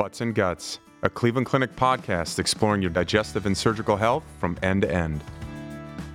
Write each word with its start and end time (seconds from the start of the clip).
Butts 0.00 0.22
and 0.22 0.34
Guts, 0.34 0.78
a 1.02 1.10
Cleveland 1.10 1.46
Clinic 1.46 1.76
podcast 1.76 2.38
exploring 2.38 2.80
your 2.80 2.90
digestive 2.90 3.44
and 3.44 3.54
surgical 3.54 3.98
health 3.98 4.24
from 4.38 4.56
end 4.62 4.80
to 4.80 4.90
end. 4.90 5.22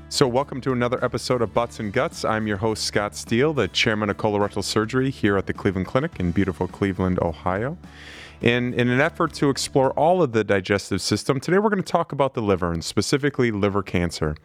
So, 0.10 0.28
welcome 0.28 0.60
to 0.62 0.72
another 0.72 0.98
episode 1.06 1.44
of 1.44 1.54
Butts 1.54 1.80
and 1.80 1.94
Guts. 1.94 2.26
I'm 2.26 2.48
your 2.48 2.58
host, 2.58 2.86
Scott 2.86 3.16
Steele, 3.16 3.54
the 3.54 3.68
chairman 3.68 4.10
of 4.10 4.18
colorectal 4.18 4.64
surgery 4.64 5.12
here 5.12 5.38
at 5.38 5.46
the 5.46 5.54
Cleveland 5.54 5.86
Clinic 5.86 6.20
in 6.20 6.32
beautiful 6.32 6.68
Cleveland, 6.68 7.20
Ohio. 7.22 7.78
In, 8.42 8.74
in 8.74 8.90
an 8.90 9.02
effort 9.02 9.34
to 9.36 9.52
explore 9.52 9.92
all 9.92 10.24
of 10.24 10.32
the 10.32 10.44
digestive 10.44 11.00
system, 11.00 11.40
today 11.40 11.60
we're 11.60 11.70
going 11.70 11.84
to 11.84 11.92
talk 11.92 12.12
about 12.12 12.34
the 12.34 12.42
liver 12.42 12.72
and 12.72 12.84
specifically 12.84 13.52
liver 13.52 13.84
cancer. 13.84 14.36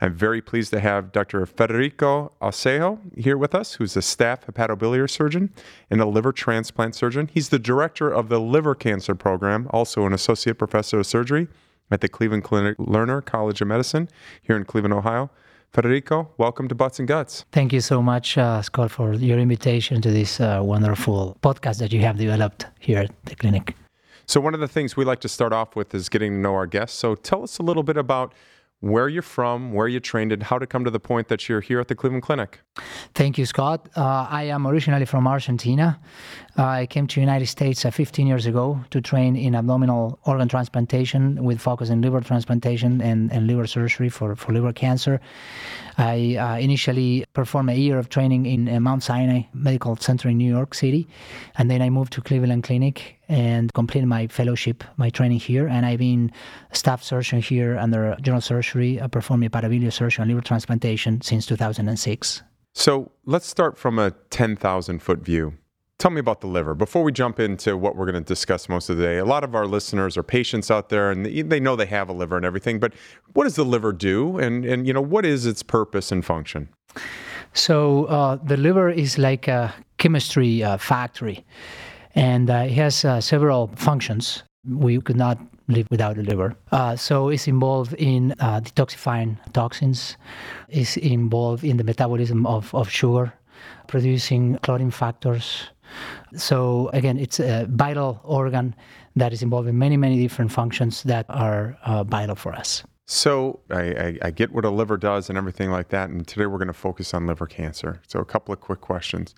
I'm 0.00 0.14
very 0.14 0.40
pleased 0.40 0.70
to 0.72 0.80
have 0.80 1.10
Dr. 1.10 1.44
Federico 1.44 2.30
Aucejo 2.40 3.00
here 3.16 3.36
with 3.36 3.52
us, 3.52 3.74
who's 3.74 3.96
a 3.96 4.02
staff 4.02 4.46
hepatobiliary 4.46 5.10
surgeon 5.10 5.52
and 5.90 6.00
a 6.00 6.06
liver 6.06 6.32
transplant 6.32 6.94
surgeon. 6.94 7.28
He's 7.32 7.48
the 7.48 7.58
director 7.58 8.08
of 8.08 8.28
the 8.28 8.38
liver 8.38 8.76
cancer 8.76 9.16
program, 9.16 9.66
also 9.70 10.06
an 10.06 10.12
associate 10.12 10.56
professor 10.56 11.00
of 11.00 11.06
surgery 11.06 11.48
at 11.90 12.00
the 12.00 12.08
Cleveland 12.08 12.44
Clinic 12.44 12.78
Lerner 12.78 13.24
College 13.24 13.60
of 13.60 13.66
Medicine 13.66 14.08
here 14.40 14.56
in 14.56 14.64
Cleveland, 14.64 14.94
Ohio. 14.94 15.30
Federico, 15.72 16.30
welcome 16.38 16.68
to 16.68 16.74
Butts 16.74 16.98
and 16.98 17.08
Guts. 17.08 17.44
Thank 17.50 17.72
you 17.72 17.80
so 17.80 18.00
much, 18.00 18.38
uh, 18.38 18.62
Scott, 18.62 18.90
for 18.90 19.12
your 19.14 19.38
invitation 19.38 20.00
to 20.00 20.10
this 20.10 20.40
uh, 20.40 20.60
wonderful 20.62 21.36
podcast 21.42 21.78
that 21.80 21.92
you 21.92 22.00
have 22.00 22.16
developed 22.16 22.66
here 22.78 23.00
at 23.00 23.10
the 23.24 23.34
clinic. 23.34 23.74
So, 24.26 24.40
one 24.40 24.54
of 24.54 24.60
the 24.60 24.68
things 24.68 24.96
we 24.96 25.04
like 25.04 25.20
to 25.20 25.28
start 25.28 25.52
off 25.52 25.76
with 25.76 25.94
is 25.94 26.08
getting 26.08 26.32
to 26.32 26.38
know 26.38 26.54
our 26.54 26.66
guests. 26.66 26.98
So, 26.98 27.14
tell 27.14 27.42
us 27.42 27.58
a 27.58 27.62
little 27.62 27.82
bit 27.82 27.98
about 27.98 28.32
where 28.80 29.08
you're 29.08 29.22
from, 29.22 29.72
where 29.72 29.88
you 29.88 29.98
trained, 29.98 30.30
and 30.32 30.42
how 30.42 30.58
to 30.58 30.66
come 30.66 30.84
to 30.84 30.90
the 30.90 31.00
point 31.00 31.28
that 31.28 31.48
you're 31.48 31.60
here 31.60 31.80
at 31.80 31.88
the 31.88 31.94
Cleveland 31.94 32.22
Clinic. 32.22 32.60
Thank 33.14 33.36
you, 33.36 33.44
Scott. 33.44 33.88
Uh, 33.96 34.26
I 34.30 34.44
am 34.44 34.66
originally 34.66 35.04
from 35.04 35.26
Argentina. 35.26 35.98
Uh, 36.56 36.64
I 36.64 36.86
came 36.86 37.08
to 37.08 37.20
United 37.20 37.46
States 37.46 37.84
uh, 37.84 37.90
15 37.90 38.26
years 38.26 38.46
ago 38.46 38.80
to 38.90 39.00
train 39.00 39.34
in 39.34 39.56
abdominal 39.56 40.20
organ 40.24 40.48
transplantation 40.48 41.42
with 41.42 41.60
focus 41.60 41.90
in 41.90 42.00
liver 42.02 42.20
transplantation 42.20 43.00
and, 43.00 43.32
and 43.32 43.48
liver 43.48 43.66
surgery 43.66 44.08
for, 44.08 44.36
for 44.36 44.52
liver 44.52 44.72
cancer. 44.72 45.20
I 45.96 46.36
uh, 46.36 46.58
initially 46.58 47.24
performed 47.38 47.70
a 47.70 47.78
year 47.78 48.00
of 48.00 48.08
training 48.08 48.46
in 48.46 48.68
uh, 48.68 48.80
Mount 48.80 49.00
Sinai 49.00 49.42
Medical 49.54 49.94
Center 49.94 50.28
in 50.28 50.38
New 50.38 50.50
York 50.50 50.74
City, 50.74 51.06
and 51.56 51.70
then 51.70 51.80
I 51.80 51.88
moved 51.88 52.12
to 52.14 52.20
Cleveland 52.20 52.64
Clinic 52.64 53.16
and 53.28 53.72
completed 53.74 54.08
my 54.08 54.26
fellowship, 54.26 54.82
my 54.96 55.08
training 55.08 55.38
here. 55.38 55.68
And 55.68 55.86
I've 55.86 56.00
been 56.00 56.32
staff 56.72 57.00
surgeon 57.00 57.40
here 57.40 57.78
under 57.78 58.16
general 58.20 58.40
surgery, 58.40 59.00
performing 59.12 59.48
hepatobiliary 59.48 59.92
surgery 59.92 60.22
and 60.22 60.32
liver 60.32 60.44
transplantation 60.44 61.20
since 61.20 61.46
2006. 61.46 62.42
So 62.74 63.12
let's 63.24 63.46
start 63.46 63.78
from 63.78 64.00
a 64.00 64.10
10,000 64.30 64.98
foot 64.98 65.20
view. 65.20 65.54
Tell 66.00 66.10
me 66.10 66.18
about 66.18 66.40
the 66.40 66.48
liver. 66.48 66.74
Before 66.74 67.04
we 67.04 67.12
jump 67.12 67.38
into 67.38 67.76
what 67.76 67.94
we're 67.94 68.06
going 68.10 68.20
to 68.24 68.28
discuss 68.34 68.68
most 68.68 68.90
of 68.90 68.96
the 68.96 69.04
day, 69.04 69.18
a 69.18 69.24
lot 69.24 69.44
of 69.44 69.54
our 69.54 69.66
listeners 69.66 70.16
are 70.16 70.24
patients 70.24 70.72
out 70.72 70.88
there 70.88 71.12
and 71.12 71.24
they 71.24 71.60
know 71.60 71.76
they 71.76 71.86
have 71.86 72.08
a 72.08 72.12
liver 72.12 72.36
and 72.36 72.44
everything, 72.44 72.80
but 72.80 72.94
what 73.34 73.44
does 73.44 73.54
the 73.54 73.64
liver 73.64 73.92
do? 73.92 74.38
And, 74.38 74.64
and 74.64 74.88
you 74.88 74.92
know, 74.92 75.00
what 75.00 75.24
is 75.24 75.46
its 75.46 75.62
purpose 75.62 76.10
and 76.10 76.24
function? 76.24 76.68
So 77.52 78.04
uh, 78.04 78.36
the 78.36 78.56
liver 78.56 78.90
is 78.90 79.18
like 79.18 79.48
a 79.48 79.74
chemistry 79.98 80.62
uh, 80.62 80.76
factory 80.76 81.44
and 82.14 82.50
uh, 82.50 82.66
it 82.66 82.72
has 82.72 83.04
uh, 83.04 83.20
several 83.20 83.68
functions. 83.76 84.42
We 84.66 85.00
could 85.00 85.16
not 85.16 85.38
live 85.68 85.86
without 85.90 86.16
the 86.16 86.22
liver. 86.22 86.56
Uh, 86.72 86.96
so 86.96 87.28
it's 87.28 87.46
involved 87.46 87.92
in 87.94 88.32
uh, 88.40 88.60
detoxifying 88.60 89.36
toxins, 89.52 90.16
it's 90.68 90.96
involved 90.96 91.62
in 91.62 91.76
the 91.76 91.84
metabolism 91.84 92.46
of, 92.46 92.74
of 92.74 92.88
sugar, 92.88 93.32
producing 93.86 94.58
clotting 94.62 94.90
factors, 94.90 95.68
so 96.36 96.90
again, 96.92 97.18
it's 97.18 97.40
a 97.40 97.66
vital 97.70 98.20
organ 98.24 98.74
that 99.16 99.32
is 99.32 99.42
involved 99.42 99.68
in 99.68 99.78
many, 99.78 99.96
many 99.96 100.20
different 100.20 100.52
functions 100.52 101.02
that 101.04 101.26
are 101.28 101.76
vital 102.06 102.36
for 102.36 102.52
us. 102.52 102.84
So 103.10 103.60
I, 103.70 103.80
I, 103.80 104.18
I, 104.24 104.30
get 104.30 104.52
what 104.52 104.66
a 104.66 104.70
liver 104.70 104.98
does 104.98 105.30
and 105.30 105.38
everything 105.38 105.70
like 105.70 105.88
that, 105.88 106.10
and 106.10 106.28
today 106.28 106.44
we're 106.44 106.58
going 106.58 106.68
to 106.68 106.74
focus 106.74 107.14
on 107.14 107.26
liver 107.26 107.46
cancer. 107.46 108.02
So 108.06 108.18
a 108.18 108.24
couple 108.26 108.52
of 108.52 108.60
quick 108.60 108.82
questions: 108.82 109.34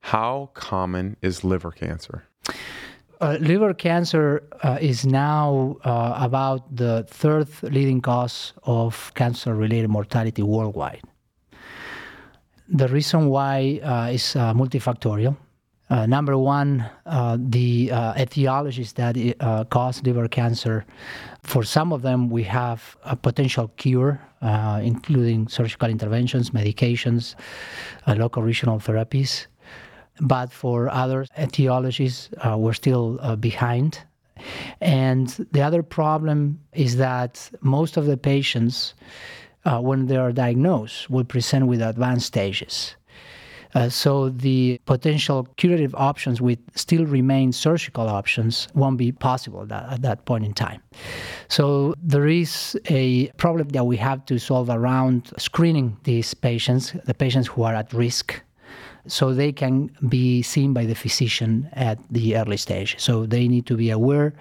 How 0.00 0.48
common 0.54 1.18
is 1.20 1.44
liver 1.44 1.70
cancer? 1.70 2.24
Uh, 3.20 3.36
liver 3.40 3.74
cancer 3.74 4.42
uh, 4.62 4.78
is 4.80 5.04
now 5.04 5.76
uh, 5.84 6.14
about 6.18 6.74
the 6.74 7.04
third 7.06 7.46
leading 7.62 8.00
cause 8.00 8.54
of 8.62 9.12
cancer-related 9.14 9.90
mortality 9.90 10.42
worldwide. 10.42 11.02
The 12.68 12.88
reason 12.88 13.28
why 13.28 13.80
uh, 13.84 14.14
is 14.14 14.34
uh, 14.34 14.54
multifactorial. 14.54 15.36
Uh, 15.94 16.06
number 16.06 16.36
one, 16.36 16.84
uh, 17.06 17.38
the 17.38 17.88
uh, 17.92 18.14
etiologies 18.14 18.94
that 18.94 19.14
uh, 19.38 19.62
cause 19.62 20.02
liver 20.02 20.26
cancer. 20.26 20.84
For 21.44 21.62
some 21.62 21.92
of 21.92 22.02
them, 22.02 22.30
we 22.30 22.42
have 22.42 22.96
a 23.04 23.14
potential 23.14 23.68
cure, 23.76 24.20
uh, 24.42 24.80
including 24.82 25.46
surgical 25.46 25.88
interventions, 25.88 26.50
medications, 26.50 27.36
uh, 28.08 28.16
local 28.16 28.42
regional 28.42 28.80
therapies. 28.80 29.46
But 30.20 30.50
for 30.50 30.88
other 30.88 31.26
etiologies, 31.38 32.28
we're 32.58 32.72
still 32.72 33.36
behind. 33.36 34.00
And 34.80 35.28
the 35.52 35.62
other 35.62 35.84
problem 35.84 36.58
is 36.72 36.96
that 36.96 37.52
most 37.60 37.96
of 37.96 38.06
the 38.06 38.16
patients, 38.16 38.94
when 39.64 40.06
they 40.06 40.16
are 40.16 40.32
diagnosed, 40.32 41.08
will 41.08 41.22
present 41.24 41.68
with 41.68 41.80
advanced 41.80 42.26
stages. 42.26 42.96
Uh, 43.74 43.88
so 43.88 44.28
the 44.28 44.80
potential 44.86 45.48
curative 45.56 45.94
options 45.96 46.40
would 46.40 46.58
still 46.76 47.04
remain 47.06 47.52
surgical 47.52 48.08
options 48.08 48.68
won't 48.74 48.96
be 48.96 49.10
possible 49.10 49.66
that, 49.66 49.92
at 49.92 50.02
that 50.02 50.24
point 50.26 50.44
in 50.44 50.54
time. 50.54 50.80
So 51.48 51.94
there 52.00 52.28
is 52.28 52.78
a 52.86 53.28
problem 53.32 53.68
that 53.70 53.84
we 53.84 53.96
have 53.96 54.24
to 54.26 54.38
solve 54.38 54.70
around 54.70 55.32
screening 55.38 55.96
these 56.04 56.34
patients, 56.34 56.92
the 57.04 57.14
patients 57.14 57.48
who 57.48 57.64
are 57.64 57.74
at 57.74 57.92
risk 57.92 58.40
so 59.06 59.34
they 59.34 59.52
can 59.52 59.90
be 60.08 60.42
seen 60.42 60.72
by 60.72 60.86
the 60.86 60.94
physician 60.94 61.68
at 61.72 61.98
the 62.10 62.36
early 62.36 62.56
stage. 62.56 62.96
So 62.98 63.26
they 63.26 63.48
need 63.48 63.66
to 63.66 63.76
be 63.76 63.90
aware 63.90 64.32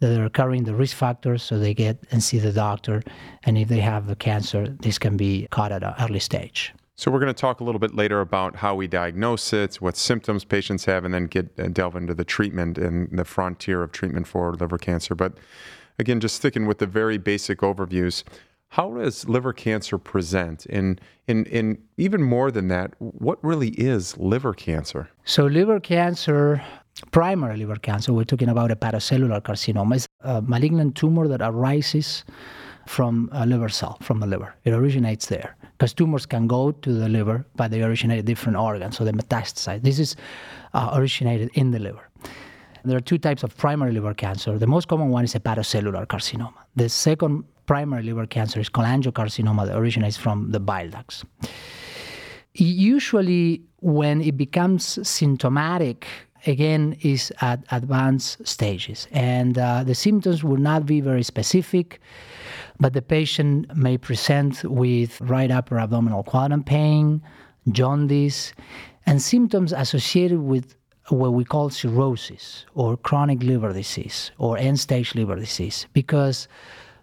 that 0.00 0.08
they're 0.08 0.28
carrying 0.28 0.64
the 0.64 0.74
risk 0.74 0.96
factors 0.96 1.42
so 1.42 1.58
they 1.58 1.72
get 1.72 1.96
and 2.10 2.22
see 2.22 2.38
the 2.38 2.52
doctor. 2.52 3.02
And 3.44 3.56
if 3.56 3.68
they 3.68 3.80
have 3.80 4.08
the 4.08 4.16
cancer, 4.16 4.68
this 4.68 4.98
can 4.98 5.16
be 5.16 5.46
caught 5.50 5.72
at 5.72 5.82
an 5.82 5.94
early 6.00 6.18
stage. 6.18 6.74
So 7.02 7.10
we're 7.10 7.18
going 7.18 7.34
to 7.34 7.40
talk 7.40 7.58
a 7.58 7.64
little 7.64 7.80
bit 7.80 7.96
later 7.96 8.20
about 8.20 8.54
how 8.54 8.76
we 8.76 8.86
diagnose 8.86 9.52
it, 9.52 9.74
what 9.80 9.96
symptoms 9.96 10.44
patients 10.44 10.84
have, 10.84 11.04
and 11.04 11.12
then 11.12 11.26
get 11.26 11.50
uh, 11.58 11.66
delve 11.66 11.96
into 11.96 12.14
the 12.14 12.24
treatment 12.24 12.78
and 12.78 13.08
the 13.18 13.24
frontier 13.24 13.82
of 13.82 13.90
treatment 13.90 14.28
for 14.28 14.54
liver 14.54 14.78
cancer. 14.78 15.16
But 15.16 15.32
again, 15.98 16.20
just 16.20 16.36
sticking 16.36 16.64
with 16.64 16.78
the 16.78 16.86
very 16.86 17.18
basic 17.18 17.58
overviews, 17.58 18.22
how 18.68 18.94
does 18.94 19.28
liver 19.28 19.52
cancer 19.52 19.98
present? 19.98 20.64
In 20.66 21.00
in 21.26 21.76
even 21.96 22.22
more 22.22 22.52
than 22.52 22.68
that, 22.68 22.94
what 23.00 23.42
really 23.42 23.70
is 23.70 24.16
liver 24.16 24.54
cancer? 24.54 25.08
So 25.24 25.46
liver 25.46 25.80
cancer. 25.80 26.62
Primary 27.10 27.56
liver 27.56 27.80
cancer, 27.80 28.12
we're 28.12 28.22
talking 28.22 28.48
about 28.48 28.70
a 28.70 28.76
hepatocellular 28.76 29.40
carcinoma, 29.40 29.96
is 29.96 30.06
a 30.20 30.40
malignant 30.40 30.94
tumor 30.94 31.26
that 31.26 31.42
arises 31.42 32.22
from 32.86 33.28
a 33.32 33.44
liver 33.44 33.70
cell, 33.70 33.98
from 34.02 34.20
the 34.20 34.26
liver. 34.28 34.54
It 34.62 34.72
originates 34.72 35.26
there 35.26 35.56
because 35.82 35.94
tumors 35.94 36.26
can 36.26 36.46
go 36.46 36.70
to 36.70 36.92
the 36.92 37.08
liver, 37.08 37.44
but 37.56 37.72
they 37.72 37.82
originate 37.82 38.24
different 38.24 38.56
organs, 38.56 38.96
so 38.96 39.04
they 39.04 39.10
metastasize. 39.10 39.82
This 39.82 39.98
is 39.98 40.14
uh, 40.74 40.92
originated 40.94 41.50
in 41.54 41.72
the 41.72 41.80
liver. 41.80 42.08
There 42.84 42.96
are 42.96 43.00
two 43.00 43.18
types 43.18 43.42
of 43.42 43.56
primary 43.56 43.90
liver 43.90 44.14
cancer. 44.14 44.56
The 44.60 44.68
most 44.68 44.86
common 44.86 45.08
one 45.08 45.24
is 45.24 45.34
a 45.34 45.40
hepatocellular 45.40 46.06
carcinoma. 46.06 46.54
The 46.76 46.88
second 46.88 47.42
primary 47.66 48.04
liver 48.04 48.26
cancer 48.26 48.60
is 48.60 48.70
cholangiocarcinoma 48.70 49.66
that 49.66 49.76
originates 49.76 50.16
from 50.16 50.52
the 50.52 50.60
bile 50.60 50.88
ducts. 50.88 51.24
Usually, 52.54 53.62
when 53.80 54.20
it 54.20 54.36
becomes 54.36 54.84
symptomatic, 55.02 56.06
again, 56.46 56.96
is 57.02 57.32
at 57.40 57.64
advanced 57.70 58.46
stages, 58.46 59.06
and 59.12 59.58
uh, 59.58 59.84
the 59.84 59.94
symptoms 59.94 60.42
will 60.42 60.56
not 60.56 60.86
be 60.86 61.00
very 61.00 61.22
specific 61.22 62.00
but 62.82 62.94
the 62.94 63.02
patient 63.02 63.74
may 63.76 63.96
present 63.96 64.64
with 64.64 65.20
right 65.20 65.50
upper 65.50 65.78
abdominal 65.78 66.24
quadrant 66.24 66.66
pain, 66.66 67.22
jaundice, 67.70 68.52
and 69.06 69.22
symptoms 69.22 69.72
associated 69.72 70.40
with 70.40 70.74
what 71.08 71.32
we 71.32 71.44
call 71.44 71.70
cirrhosis 71.70 72.64
or 72.74 72.96
chronic 72.96 73.42
liver 73.42 73.72
disease 73.72 74.32
or 74.38 74.58
end 74.58 74.78
stage 74.80 75.14
liver 75.14 75.36
disease 75.36 75.86
because 75.92 76.48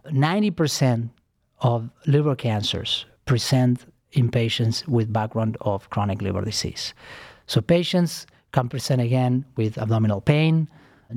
90% 0.08 1.10
of 1.62 1.90
liver 2.08 2.36
cancers 2.36 3.06
present 3.26 3.86
in 4.14 4.30
patients 4.30 4.88
with 4.88 5.14
background 5.14 5.58
of 5.62 5.90
chronic 5.90 6.22
liver 6.22 6.42
disease. 6.42 6.94
So 7.48 7.62
patients 7.62 8.26
can 8.52 8.70
present 8.70 9.02
again 9.02 9.46
with 9.56 9.78
abdominal 9.78 10.22
pain, 10.22 10.68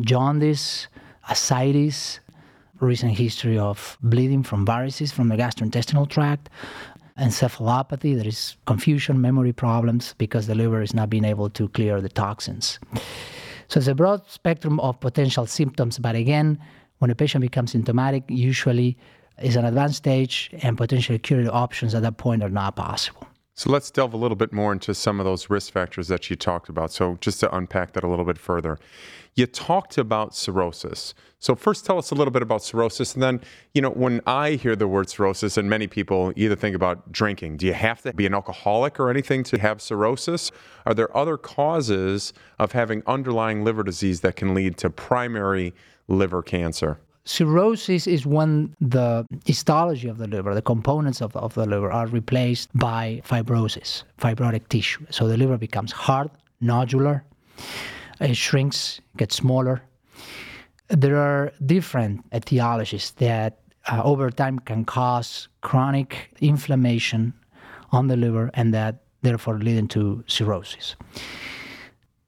jaundice, 0.00 0.86
ascites, 1.28 2.20
recent 2.80 3.12
history 3.12 3.58
of 3.58 3.96
bleeding 4.02 4.42
from 4.42 4.66
varices 4.66 5.12
from 5.12 5.28
the 5.28 5.36
gastrointestinal 5.36 6.08
tract, 6.08 6.48
encephalopathy, 7.18 8.16
there 8.16 8.26
is 8.26 8.56
confusion, 8.66 9.20
memory 9.20 9.52
problems 9.52 10.14
because 10.18 10.46
the 10.46 10.54
liver 10.54 10.82
is 10.82 10.94
not 10.94 11.10
being 11.10 11.24
able 11.24 11.48
to 11.50 11.68
clear 11.68 12.00
the 12.00 12.08
toxins. 12.08 12.78
So 13.68 13.78
it's 13.78 13.86
a 13.86 13.94
broad 13.94 14.28
spectrum 14.28 14.80
of 14.80 14.98
potential 15.00 15.46
symptoms, 15.46 15.98
but 15.98 16.14
again, 16.14 16.58
when 16.98 17.10
a 17.10 17.14
patient 17.14 17.42
becomes 17.42 17.72
symptomatic, 17.72 18.24
usually 18.28 18.96
is 19.40 19.56
an 19.56 19.64
advanced 19.64 19.96
stage 19.96 20.50
and 20.62 20.76
potentially 20.76 21.18
curative 21.18 21.52
options 21.52 21.94
at 21.94 22.02
that 22.02 22.16
point 22.16 22.42
are 22.42 22.50
not 22.50 22.76
possible. 22.76 23.26
So 23.54 23.70
let's 23.70 23.90
delve 23.90 24.14
a 24.14 24.16
little 24.16 24.36
bit 24.36 24.50
more 24.52 24.72
into 24.72 24.94
some 24.94 25.20
of 25.20 25.26
those 25.26 25.50
risk 25.50 25.72
factors 25.72 26.08
that 26.08 26.30
you 26.30 26.36
talked 26.36 26.70
about. 26.70 26.90
So 26.90 27.18
just 27.20 27.38
to 27.40 27.54
unpack 27.54 27.92
that 27.92 28.02
a 28.02 28.08
little 28.08 28.24
bit 28.24 28.38
further, 28.38 28.78
you 29.34 29.46
talked 29.46 29.98
about 29.98 30.34
cirrhosis. 30.34 31.12
So 31.38 31.54
first 31.54 31.84
tell 31.84 31.98
us 31.98 32.10
a 32.10 32.14
little 32.14 32.30
bit 32.30 32.40
about 32.40 32.62
cirrhosis 32.62 33.12
and 33.12 33.22
then, 33.22 33.42
you 33.74 33.82
know, 33.82 33.90
when 33.90 34.22
I 34.26 34.52
hear 34.52 34.74
the 34.74 34.88
word 34.88 35.10
cirrhosis 35.10 35.58
and 35.58 35.68
many 35.68 35.86
people 35.86 36.32
either 36.34 36.56
think 36.56 36.74
about 36.74 37.12
drinking, 37.12 37.58
do 37.58 37.66
you 37.66 37.74
have 37.74 38.00
to 38.02 38.14
be 38.14 38.24
an 38.24 38.32
alcoholic 38.32 38.98
or 38.98 39.10
anything 39.10 39.42
to 39.44 39.58
have 39.58 39.82
cirrhosis? 39.82 40.50
Are 40.86 40.94
there 40.94 41.14
other 41.14 41.36
causes 41.36 42.32
of 42.58 42.72
having 42.72 43.02
underlying 43.06 43.64
liver 43.64 43.82
disease 43.82 44.22
that 44.22 44.34
can 44.34 44.54
lead 44.54 44.78
to 44.78 44.88
primary 44.88 45.74
liver 46.08 46.42
cancer? 46.42 47.00
Cirrhosis 47.24 48.06
is 48.06 48.26
when 48.26 48.74
the 48.80 49.26
histology 49.44 50.08
of 50.08 50.18
the 50.18 50.26
liver, 50.26 50.54
the 50.54 50.62
components 50.62 51.20
of, 51.20 51.36
of 51.36 51.54
the 51.54 51.66
liver, 51.66 51.90
are 51.90 52.06
replaced 52.06 52.68
by 52.74 53.22
fibrosis, 53.24 54.04
fibrotic 54.18 54.68
tissue. 54.68 55.04
So 55.10 55.28
the 55.28 55.36
liver 55.36 55.56
becomes 55.56 55.92
hard, 55.92 56.30
nodular, 56.62 57.22
it 58.20 58.36
shrinks, 58.36 59.00
gets 59.16 59.36
smaller. 59.36 59.82
There 60.88 61.16
are 61.16 61.52
different 61.64 62.28
etiologies 62.30 63.14
that 63.16 63.60
uh, 63.90 64.02
over 64.04 64.30
time 64.30 64.58
can 64.60 64.84
cause 64.84 65.48
chronic 65.60 66.30
inflammation 66.40 67.32
on 67.90 68.08
the 68.08 68.16
liver 68.16 68.50
and 68.54 68.72
that 68.74 69.02
therefore 69.22 69.58
leading 69.58 69.88
to 69.88 70.24
cirrhosis. 70.26 70.96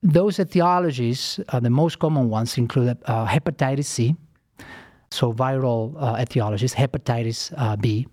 Those 0.03 0.37
etiologies, 0.37 1.43
uh, 1.49 1.61
the 1.61 1.71
most 1.71 1.99
common 1.99 2.29
ones 2.29 2.59
include 2.59 2.99
uh, 3.07 3.27
hepatitis 3.27 3.87
C, 3.87 4.17
so 5.15 5.33
viral 5.33 5.95
uh, 5.99 6.17
etiologies, 6.17 6.75
hepatitis 6.75 7.55
uh, 7.57 7.77
B, 7.77 8.07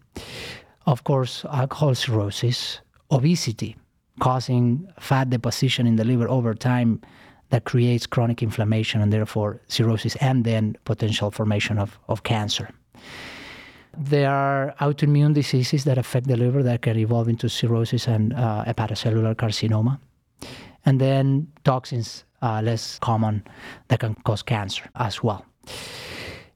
of 0.86 1.04
course, 1.04 1.46
alcohol 1.52 1.96
cirrhosis, 1.96 2.82
obesity, 3.10 3.76
causing 4.20 4.88
fat 5.00 5.30
deposition 5.30 5.88
in 5.88 5.96
the 5.96 6.04
liver 6.04 6.30
over 6.30 6.54
time 6.54 7.02
that 7.50 7.66
creates 7.66 8.06
chronic 8.08 8.42
inflammation 8.42 9.02
and 9.02 9.12
therefore 9.12 9.62
cirrhosis 9.68 10.16
and 10.18 10.46
then 10.46 10.76
potential 10.86 11.32
formation 11.32 11.78
of, 11.78 12.00
of 12.08 12.24
cancer. 12.24 12.70
There 13.98 14.32
are 14.32 14.74
autoimmune 14.80 15.34
diseases 15.34 15.84
that 15.84 15.98
affect 15.98 16.28
the 16.28 16.38
liver 16.38 16.64
that 16.64 16.82
can 16.82 16.98
evolve 16.98 17.28
into 17.28 17.50
cirrhosis 17.50 18.08
and 18.08 18.34
uh, 18.34 18.64
hepatocellular 18.66 19.36
carcinoma. 19.36 20.00
And 20.86 21.00
then 21.00 21.48
toxins, 21.64 22.24
uh, 22.42 22.62
less 22.64 22.98
common, 23.00 23.44
that 23.90 24.00
can 24.00 24.16
cause 24.24 24.42
cancer 24.42 24.90
as 24.96 25.22
well. 25.22 25.46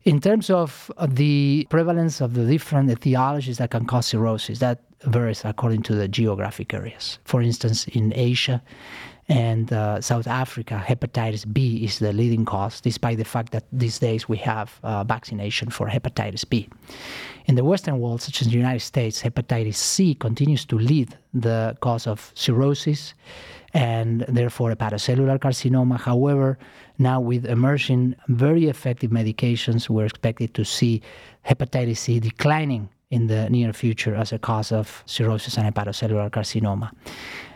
In 0.06 0.22
terms 0.22 0.52
of 0.52 0.92
the 1.08 1.66
prevalence 1.72 2.22
of 2.22 2.36
the 2.36 2.46
different 2.46 2.90
etiologies 2.92 3.58
that 3.58 3.72
can 3.72 3.88
cause 3.88 4.06
cirrhosis, 4.06 4.60
that 4.60 4.82
varies 5.02 5.44
according 5.44 5.82
to 5.84 5.96
the 5.96 6.08
geographic 6.08 6.76
areas. 6.76 7.18
For 7.26 7.42
instance, 7.42 7.88
in 7.88 8.14
Asia 8.16 8.62
and 9.28 9.74
uh, 9.74 10.00
South 10.02 10.28
Africa, 10.28 10.84
hepatitis 10.86 11.52
B 11.52 11.84
is 11.84 11.98
the 11.98 12.14
leading 12.14 12.46
cause, 12.46 12.82
despite 12.82 13.18
the 13.18 13.26
fact 13.26 13.52
that 13.54 13.64
these 13.72 13.98
days 13.98 14.30
we 14.30 14.38
have 14.38 14.80
uh, 14.84 15.04
vaccination 15.04 15.72
for 15.72 15.88
hepatitis 15.88 16.48
B. 16.48 16.70
In 17.48 17.56
the 17.56 17.64
Western 17.64 18.00
world, 18.00 18.22
such 18.22 18.42
as 18.42 18.48
the 18.48 18.54
United 18.54 18.82
States, 18.82 19.24
hepatitis 19.24 19.76
C 19.76 20.14
continues 20.14 20.66
to 20.66 20.78
lead 20.78 21.18
the 21.34 21.76
cause 21.82 22.06
of 22.06 22.32
cirrhosis 22.36 23.16
and 23.76 24.22
therefore 24.30 24.74
hepatocellular 24.74 25.38
carcinoma. 25.38 26.00
However, 26.00 26.58
now 26.98 27.20
with 27.20 27.46
emerging 27.46 28.16
very 28.30 28.68
effective 28.70 29.12
medications, 29.12 29.90
we're 29.90 30.06
expected 30.06 30.54
to 30.54 30.64
see 30.64 31.02
hepatitis 31.46 31.98
C 31.98 32.22
declining 32.22 32.88
in 33.12 33.28
the 33.28 33.50
near 33.50 33.74
future 33.74 34.16
as 34.16 34.32
a 34.32 34.40
cause 34.40 34.72
of 34.72 35.04
cirrhosis 35.06 35.58
and 35.58 35.76
hepatocellular 35.76 36.32
carcinoma. 36.32 36.90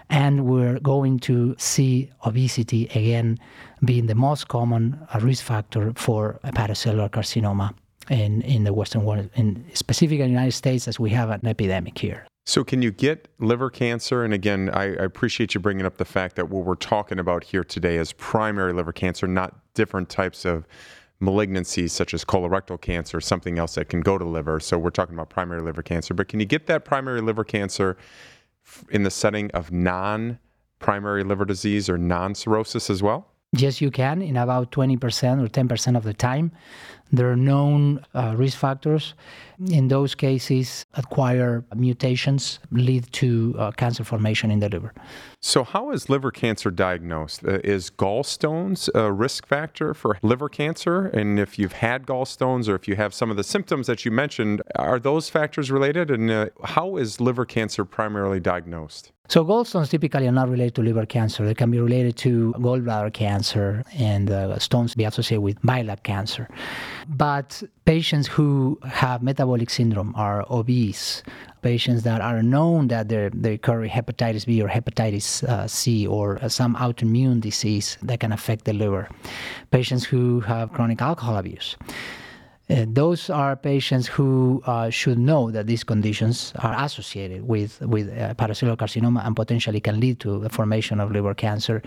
And 0.10 0.46
we're 0.46 0.80
going 0.80 1.20
to 1.20 1.56
see 1.58 2.12
obesity 2.26 2.86
again 2.88 3.40
being 3.86 4.08
the 4.08 4.16
most 4.16 4.50
common 4.50 5.00
risk 5.22 5.46
factor 5.46 5.94
for 5.96 6.40
hepatocellular 6.44 7.10
carcinoma 7.12 7.74
in, 8.10 8.42
in 8.42 8.66
the 8.66 8.74
Western 8.74 9.06
world, 9.06 9.30
in 9.36 9.64
specifically 9.74 10.24
in 10.24 10.32
the 10.32 10.40
United 10.40 10.52
States, 10.52 10.88
as 10.90 11.00
we 11.00 11.12
have 11.12 11.30
an 11.30 11.48
epidemic 11.48 11.98
here. 11.98 12.29
So, 12.50 12.64
can 12.64 12.82
you 12.82 12.90
get 12.90 13.28
liver 13.38 13.70
cancer? 13.70 14.24
And 14.24 14.34
again, 14.34 14.72
I, 14.74 14.86
I, 14.86 15.04
appreciate 15.04 15.54
you 15.54 15.60
bringing 15.60 15.86
up 15.86 15.98
the 15.98 16.04
fact 16.04 16.36
that 16.38 16.50
what 16.50 16.66
we're 16.66 16.74
talking 16.74 17.20
about 17.20 17.44
here 17.44 17.64
today 17.64 17.98
is 17.98 18.12
primary 18.14 18.74
liver 18.74 18.92
cancer, 18.92 19.28
not 19.28 19.56
different 19.76 20.10
types 20.10 20.46
of 20.46 20.66
malignancies 21.22 21.92
such 21.92 22.12
as 22.12 22.26
colorectal 22.26 22.82
cancer, 22.82 23.22
something 23.22 23.60
else 23.60 23.76
that 23.76 23.88
can 23.88 24.02
go 24.02 24.18
to 24.18 24.26
liver. 24.26 24.60
So, 24.60 24.80
we're 24.80 24.90
talking 24.90 25.14
about 25.14 25.30
primary 25.30 25.62
liver 25.62 25.84
cancer. 25.84 26.16
But 26.16 26.28
can 26.28 26.40
you 26.40 26.48
get 26.48 26.66
that 26.66 26.86
primary 26.86 27.22
liver 27.22 27.44
cancer 27.44 27.98
in 28.90 29.04
the 29.04 29.12
setting 29.12 29.52
of 29.52 29.72
non 29.72 30.40
primary 30.80 31.24
liver 31.24 31.46
disease 31.46 31.88
or 31.88 32.00
non 32.00 32.34
cirrhosis 32.34 32.90
as 32.90 33.04
well? 33.04 33.28
Yes, 33.52 33.82
you 33.82 33.90
can 33.90 34.22
in 34.22 34.38
about 34.38 34.72
20% 34.72 34.96
or 35.44 35.48
10% 35.48 35.98
of 35.98 36.04
the 36.04 36.14
time. 36.14 36.52
There 37.12 37.32
are 37.32 37.36
known 37.36 38.06
uh, 38.14 38.36
risk 38.38 38.60
factors. 38.60 39.16
In 39.72 39.88
those 39.88 40.14
cases, 40.14 40.86
acquire 40.94 41.66
mutations 41.76 42.60
lead 42.70 43.12
to 43.14 43.56
uh, 43.58 43.72
cancer 43.72 44.04
formation 44.04 44.52
in 44.52 44.60
the 44.60 44.70
liver. 44.70 44.94
So, 45.42 45.64
how 45.64 45.90
is 45.90 46.10
liver 46.10 46.30
cancer 46.30 46.70
diagnosed? 46.70 47.44
Uh, 47.44 47.58
is 47.64 47.90
gallstones 47.90 48.88
a 48.94 49.12
risk 49.12 49.48
factor 49.48 49.96
for 49.96 50.20
liver 50.22 50.50
cancer? 50.50 51.08
And 51.08 51.40
if 51.40 51.58
you've 51.58 51.74
had 51.74 52.06
gallstones 52.06 52.70
or 52.70 52.76
if 52.76 52.88
you 52.88 52.96
have 52.98 53.16
some 53.16 53.32
of 53.32 53.38
the 53.38 53.44
symptoms 53.44 53.88
that 53.88 54.06
you 54.06 54.12
mentioned, 54.12 54.62
are 54.76 55.00
those 55.00 55.30
factors 55.30 55.72
related? 55.72 56.12
And 56.12 56.30
uh, 56.30 56.50
how 56.64 56.98
is 56.98 57.20
liver 57.20 57.46
cancer 57.46 57.84
primarily 57.84 58.40
diagnosed? 58.40 59.12
So 59.30 59.46
gallstones 59.46 59.92
typically 59.92 60.28
are 60.28 60.32
not 60.32 60.50
related 60.50 60.74
to 60.76 60.82
liver 60.82 61.06
cancer. 61.06 61.46
They 61.46 61.54
can 61.54 61.70
be 61.70 61.80
related 61.80 62.18
to 62.18 62.52
gallbladder 62.58 63.14
cancer, 63.14 63.84
and 63.94 64.32
uh, 64.32 64.58
stones 64.58 64.96
be 64.96 65.04
associated 65.04 65.42
with 65.42 65.62
bile 65.62 65.96
cancer. 65.98 66.50
But 67.08 67.62
patients 67.86 68.26
who 68.26 68.80
have 68.84 69.22
metabolic 69.22 69.70
syndrome 69.70 70.16
are 70.16 70.48
obese. 70.50 71.22
Patients 71.62 72.02
that 72.04 72.22
are 72.22 72.42
known 72.42 72.88
that 72.88 73.10
they 73.10 73.30
they 73.32 73.60
carry 73.60 73.88
hepatitis 73.88 74.48
B 74.48 74.64
or 74.64 74.68
hepatitis 74.68 75.44
uh, 75.44 75.68
C 75.68 76.08
or 76.08 76.40
uh, 76.44 76.50
some 76.50 76.76
autoimmune 76.76 77.40
disease 77.40 78.00
that 78.02 78.20
can 78.22 78.32
affect 78.32 78.66
the 78.66 78.74
liver. 78.74 79.10
Patients 79.70 80.06
who 80.06 80.40
have 80.40 80.74
chronic 80.74 81.04
alcohol 81.04 81.38
abuse. 81.38 81.78
Uh, 82.70 82.86
those 82.88 83.32
are 83.32 83.56
patients 83.56 84.06
who 84.06 84.62
uh, 84.66 84.90
should 84.92 85.18
know 85.18 85.50
that 85.50 85.66
these 85.66 85.84
conditions 85.84 86.54
are 86.60 86.76
associated 86.84 87.48
with 87.48 87.82
with 87.82 88.10
uh, 88.10 88.34
carcinoma 88.36 89.26
and 89.26 89.36
potentially 89.36 89.80
can 89.80 90.00
lead 90.00 90.20
to 90.20 90.40
the 90.40 90.50
formation 90.50 91.00
of 91.00 91.12
liver 91.12 91.34
cancer, 91.34 91.82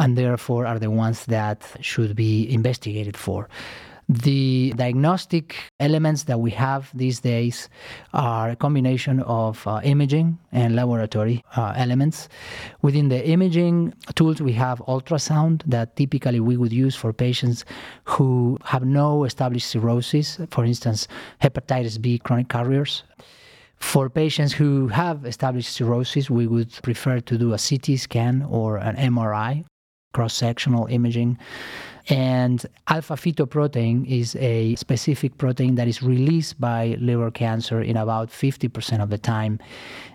and 0.00 0.18
therefore 0.18 0.66
are 0.66 0.78
the 0.78 0.90
ones 0.90 1.26
that 1.26 1.62
should 1.80 2.16
be 2.16 2.52
investigated 2.52 3.16
for. 3.16 3.48
The 4.10 4.72
diagnostic 4.74 5.54
elements 5.80 6.22
that 6.24 6.40
we 6.40 6.50
have 6.52 6.90
these 6.94 7.20
days 7.20 7.68
are 8.14 8.48
a 8.48 8.56
combination 8.56 9.20
of 9.20 9.66
uh, 9.66 9.82
imaging 9.84 10.38
and 10.50 10.74
laboratory 10.74 11.44
uh, 11.54 11.74
elements. 11.76 12.30
Within 12.80 13.10
the 13.10 13.22
imaging 13.28 13.92
tools, 14.14 14.40
we 14.40 14.54
have 14.54 14.78
ultrasound 14.88 15.62
that 15.66 15.94
typically 15.96 16.40
we 16.40 16.56
would 16.56 16.72
use 16.72 16.96
for 16.96 17.12
patients 17.12 17.66
who 18.04 18.56
have 18.64 18.86
no 18.86 19.24
established 19.24 19.68
cirrhosis, 19.68 20.38
for 20.50 20.64
instance, 20.64 21.06
hepatitis 21.42 22.00
B 22.00 22.18
chronic 22.18 22.48
carriers. 22.48 23.02
For 23.76 24.08
patients 24.08 24.54
who 24.54 24.88
have 24.88 25.26
established 25.26 25.70
cirrhosis, 25.70 26.30
we 26.30 26.46
would 26.46 26.72
prefer 26.82 27.20
to 27.20 27.36
do 27.36 27.52
a 27.52 27.58
CT 27.58 27.98
scan 27.98 28.42
or 28.48 28.78
an 28.78 28.96
MRI, 28.96 29.66
cross 30.14 30.32
sectional 30.32 30.86
imaging. 30.86 31.38
And 32.08 32.64
alpha 32.86 33.14
fetoprotein 33.14 34.06
is 34.06 34.34
a 34.36 34.74
specific 34.76 35.36
protein 35.36 35.74
that 35.74 35.88
is 35.88 36.02
released 36.02 36.58
by 36.58 36.96
liver 37.00 37.30
cancer 37.30 37.82
in 37.82 37.98
about 37.98 38.30
50% 38.30 39.02
of 39.02 39.10
the 39.10 39.18
time. 39.18 39.58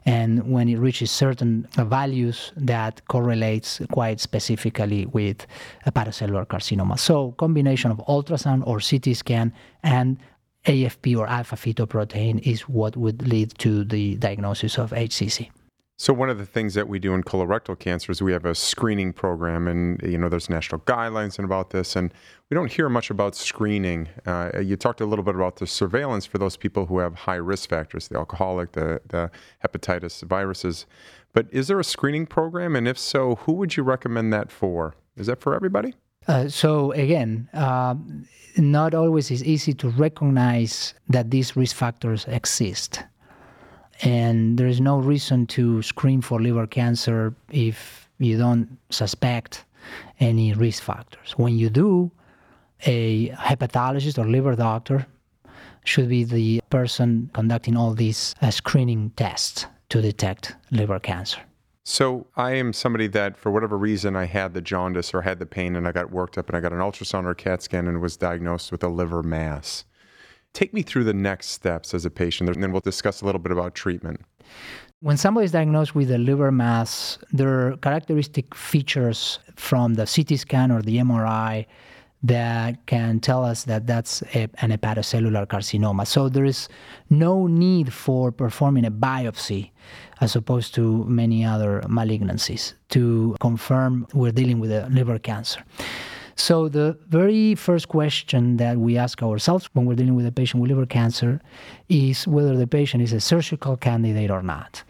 And 0.06 0.52
when 0.52 0.70
it 0.70 0.78
reaches 0.78 1.12
certain 1.12 1.68
values, 1.76 2.52
that 2.58 3.08
correlates 3.08 3.80
quite 3.92 4.20
specifically 4.20 5.06
with 5.06 5.46
a 5.86 5.92
hepatocellular 5.92 6.48
carcinoma. 6.48 6.98
So, 6.98 7.34
combination 7.34 7.92
of 7.92 7.98
ultrasound 8.10 8.66
or 8.66 8.80
CT 8.80 9.16
scan 9.16 9.54
and 9.84 10.18
AFP 10.66 11.16
or 11.16 11.28
alpha 11.28 11.56
fetoprotein 11.56 12.40
is 12.40 12.62
what 12.62 12.98
would 12.98 13.28
lead 13.28 13.56
to 13.60 13.84
the 13.84 14.16
diagnosis 14.16 14.80
of 14.80 14.92
HCC. 14.92 15.52
So 15.98 16.12
one 16.12 16.30
of 16.30 16.40
the 16.40 16.46
things 16.46 16.74
that 16.74 16.88
we 16.88 16.98
do 16.98 17.14
in 17.14 17.24
colorectal 17.24 17.78
cancer 17.78 18.12
is 18.12 18.22
we 18.22 18.34
have 18.34 18.46
a 18.46 18.56
screening 18.56 19.14
program, 19.14 19.68
and 19.68 20.02
you 20.02 20.18
know 20.18 20.28
there's 20.28 20.50
national 20.50 20.82
guidelines 20.82 21.38
about 21.38 21.70
this, 21.70 21.96
and 21.96 22.12
we 22.50 22.56
don't 22.56 22.72
hear 22.72 22.90
much 22.90 23.12
about 23.12 23.36
screening. 23.36 24.10
Uh, 24.26 24.60
you 24.60 24.76
talked 24.76 25.02
a 25.02 25.06
little 25.06 25.24
bit 25.24 25.36
about 25.36 25.58
the 25.58 25.68
surveillance 25.68 26.26
for 26.26 26.40
those 26.40 26.58
people 26.58 26.88
who 26.88 26.98
have 26.98 27.14
high 27.14 27.36
risk 27.36 27.70
factors, 27.70 28.08
the 28.08 28.18
alcoholic, 28.18 28.72
the 28.72 29.02
the 29.08 29.30
hepatitis 29.64 30.24
viruses. 30.24 30.88
But 31.32 31.48
is 31.52 31.68
there 31.68 31.80
a 31.80 31.84
screening 31.84 32.26
program, 32.26 32.76
and 32.76 32.88
if 32.88 32.98
so, 32.98 33.36
who 33.36 33.54
would 33.54 33.78
you 33.78 33.84
recommend 33.84 34.34
that 34.34 34.52
for? 34.52 34.96
Is 35.16 35.28
that 35.28 35.42
for 35.42 35.54
everybody? 35.54 35.94
Uh, 36.28 36.48
so 36.48 36.92
again, 36.94 37.50
uh, 37.54 37.96
not 38.58 38.94
always 38.94 39.30
is 39.30 39.44
easy 39.44 39.74
to 39.74 39.90
recognize 39.90 40.94
that 41.08 41.32
these 41.32 41.56
risk 41.56 41.76
factors 41.76 42.26
exist. 42.28 43.04
And 44.02 44.58
there 44.58 44.68
is 44.68 44.82
no 44.82 44.98
reason 44.98 45.46
to 45.48 45.82
screen 45.82 46.22
for 46.22 46.42
liver 46.42 46.68
cancer 46.68 47.34
if 47.52 48.10
you 48.18 48.38
don't 48.38 48.78
suspect 48.90 49.66
any 50.20 50.54
risk 50.54 50.84
factors. 50.84 51.34
When 51.38 51.58
you 51.58 51.70
do, 51.70 52.12
a 52.86 53.30
hepatologist 53.30 54.18
or 54.18 54.28
liver 54.28 54.56
doctor 54.56 55.06
should 55.86 56.10
be 56.10 56.24
the 56.24 56.62
person 56.70 57.30
conducting 57.34 57.76
all 57.78 57.94
these 57.94 58.36
uh, 58.42 58.50
screening 58.50 59.12
tests 59.12 59.68
to 59.90 60.02
detect 60.02 60.56
liver 60.72 61.00
cancer. 61.00 61.40
So 61.86 62.28
I 62.38 62.54
am 62.54 62.72
somebody 62.72 63.08
that, 63.08 63.36
for 63.36 63.52
whatever 63.52 63.78
reason, 63.78 64.16
I 64.16 64.26
had 64.26 64.54
the 64.54 64.62
jaundice 64.62 65.14
or 65.14 65.22
had 65.22 65.40
the 65.40 65.46
pain, 65.46 65.76
and 65.76 65.86
I 65.86 65.92
got 65.92 66.12
worked 66.12 66.38
up, 66.38 66.48
and 66.48 66.56
I 66.56 66.62
got 66.62 66.72
an 66.72 66.80
ultrasound 66.80 67.26
or 67.26 67.36
CAT 67.36 67.62
scan, 67.62 67.88
and 67.88 68.02
was 68.02 68.16
diagnosed 68.16 68.72
with 68.72 68.84
a 68.84 68.88
liver 68.88 69.22
mass. 69.22 69.84
Take 70.54 70.74
me 70.74 70.84
through 70.84 71.06
the 71.06 71.14
next 71.14 71.48
steps 71.48 71.94
as 71.94 72.06
a 72.06 72.10
patient, 72.10 72.50
and 72.50 72.62
then 72.62 72.72
we'll 72.72 72.82
discuss 72.82 73.22
a 73.22 73.26
little 73.26 73.40
bit 73.42 73.52
about 73.52 73.74
treatment. 73.74 74.22
When 75.00 75.18
somebody 75.18 75.46
is 75.46 75.52
diagnosed 75.52 75.96
with 75.96 76.12
a 76.12 76.18
liver 76.18 76.52
mass, 76.52 77.18
there 77.32 77.68
are 77.68 77.78
characteristic 77.78 78.56
features 78.56 79.40
from 79.56 79.96
the 79.96 80.06
CT 80.06 80.40
scan 80.40 80.72
or 80.72 80.82
the 80.82 80.98
MRI 80.98 81.66
that 82.24 82.86
can 82.86 83.20
tell 83.20 83.44
us 83.44 83.66
that 83.66 83.86
that's 83.86 84.22
a, 84.34 84.48
an 84.62 84.72
hepatocellular 84.72 85.46
carcinoma. 85.46 86.08
So 86.08 86.30
there 86.30 86.46
is 86.46 86.70
no 87.10 87.48
need 87.48 87.92
for 87.92 88.32
performing 88.32 88.86
a 88.86 88.92
biopsy 88.92 89.72
as 90.22 90.36
opposed 90.36 90.74
to 90.76 91.04
many 91.04 91.44
other 91.44 91.82
malignancies 91.88 92.74
to 92.90 93.36
confirm 93.42 94.08
we're 94.14 94.32
dealing 94.32 94.60
with 94.60 94.72
a 94.72 94.88
liver 94.90 95.20
cancer. 95.20 95.64
So 96.36 96.68
the 96.68 96.98
very 97.08 97.56
first 97.56 97.88
question 97.90 98.58
that 98.58 98.78
we 98.78 98.98
ask 98.98 99.22
ourselves 99.22 99.70
when 99.74 99.86
we're 99.86 99.96
dealing 99.96 100.16
with 100.16 100.26
a 100.26 100.32
patient 100.32 100.62
with 100.62 100.72
liver 100.72 100.86
cancer 100.86 101.42
is 101.90 102.28
whether 102.28 102.56
the 102.58 102.68
patient 102.68 103.04
is 103.04 103.14
a 103.14 103.22
surgical 103.22 103.78
candidate 103.78 104.32
or 104.32 104.42
not. 104.42 104.84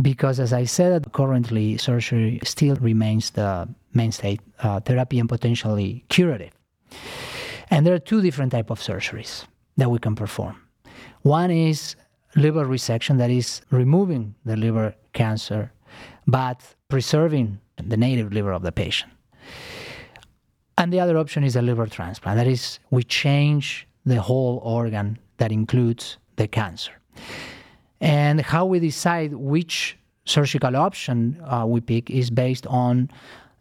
Because 0.00 0.40
as 0.40 0.52
I 0.52 0.64
said, 0.64 1.12
currently 1.12 1.76
surgery 1.76 2.40
still 2.42 2.76
remains 2.76 3.30
the 3.30 3.68
mainstay 3.92 4.38
uh, 4.60 4.80
therapy 4.80 5.20
and 5.20 5.28
potentially 5.28 6.04
curative. 6.08 6.50
And 7.70 7.86
there 7.86 7.94
are 7.94 7.98
two 7.98 8.20
different 8.20 8.52
type 8.52 8.70
of 8.70 8.80
surgeries 8.80 9.44
that 9.76 9.90
we 9.90 9.98
can 9.98 10.14
perform. 10.14 10.56
One 11.22 11.50
is 11.50 11.96
liver 12.36 12.64
resection, 12.64 13.18
that 13.18 13.30
is 13.30 13.62
removing 13.70 14.34
the 14.44 14.56
liver 14.56 14.94
cancer, 15.12 15.72
but 16.26 16.60
preserving 16.88 17.60
the 17.76 17.96
native 17.96 18.32
liver 18.32 18.52
of 18.52 18.62
the 18.62 18.72
patient. 18.72 19.12
And 20.76 20.92
the 20.92 21.00
other 21.00 21.16
option 21.18 21.44
is 21.44 21.56
a 21.56 21.62
liver 21.62 21.86
transplant, 21.86 22.36
that 22.36 22.46
is, 22.46 22.80
we 22.90 23.04
change 23.04 23.86
the 24.04 24.20
whole 24.20 24.60
organ 24.64 25.18
that 25.38 25.52
includes 25.52 26.18
the 26.36 26.48
cancer. 26.48 26.92
And 28.00 28.40
how 28.40 28.66
we 28.66 28.80
decide 28.80 29.34
which 29.34 29.96
surgical 30.24 30.76
option 30.76 31.40
uh, 31.44 31.64
we 31.66 31.80
pick 31.80 32.10
is 32.10 32.30
based 32.30 32.66
on 32.66 33.10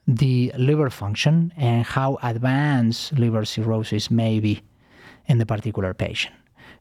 the 0.08 0.52
liver 0.58 0.90
function 0.90 1.54
and 1.56 1.86
how 1.86 2.18
advanced 2.24 3.14
liver 3.14 3.46
cirrhosis 3.46 4.12
may 4.12 4.40
be 4.40 4.62
in 5.28 5.38
the 5.38 5.46
particular 5.46 5.94
patient. 5.94 6.34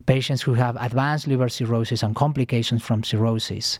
Patients 0.07 0.43
who 0.43 0.55
have 0.55 0.77
advanced 0.81 1.29
liver 1.29 1.49
cirrhosis 1.49 2.03
and 2.03 2.17
complications 2.17 2.83
from 2.83 3.05
cirrhosis, 3.05 3.79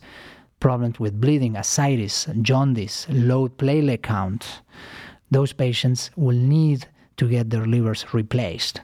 problems 0.61 0.99
with 0.99 1.19
bleeding, 1.19 1.57
ascites, 1.57 2.27
jaundice, 2.41 3.05
low 3.09 3.49
platelet 3.49 4.01
count, 4.01 4.61
those 5.33 5.53
patients 5.53 6.11
will 6.15 6.35
need 6.35 6.87
to 7.17 7.27
get 7.27 7.49
their 7.49 7.65
livers 7.65 8.13
replaced 8.13 8.81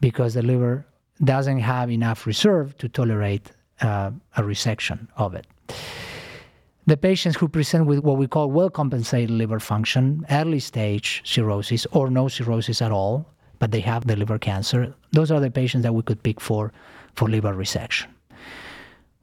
because 0.00 0.34
the 0.34 0.42
liver 0.42 0.86
doesn't 1.22 1.60
have 1.60 1.90
enough 1.90 2.26
reserve 2.26 2.76
to 2.78 2.88
tolerate 2.88 3.50
uh, 3.80 4.10
a 4.36 4.42
resection 4.42 5.08
of 5.16 5.34
it. 5.34 5.46
The 6.86 6.96
patients 6.96 7.36
who 7.36 7.48
present 7.48 7.86
with 7.86 8.00
what 8.00 8.18
we 8.18 8.26
call 8.26 8.50
well 8.50 8.68
compensated 8.68 9.30
liver 9.30 9.58
function, 9.58 10.26
early 10.30 10.60
stage 10.60 11.22
cirrhosis, 11.24 11.86
or 11.92 12.10
no 12.10 12.28
cirrhosis 12.28 12.82
at 12.82 12.92
all, 12.92 13.26
but 13.58 13.70
they 13.70 13.80
have 13.80 14.06
the 14.06 14.16
liver 14.16 14.38
cancer, 14.38 14.94
those 15.12 15.30
are 15.30 15.40
the 15.40 15.50
patients 15.50 15.82
that 15.82 15.94
we 15.94 16.02
could 16.02 16.22
pick 16.22 16.40
for, 16.40 16.72
for 17.14 17.28
liver 17.28 17.54
resection. 17.54 18.06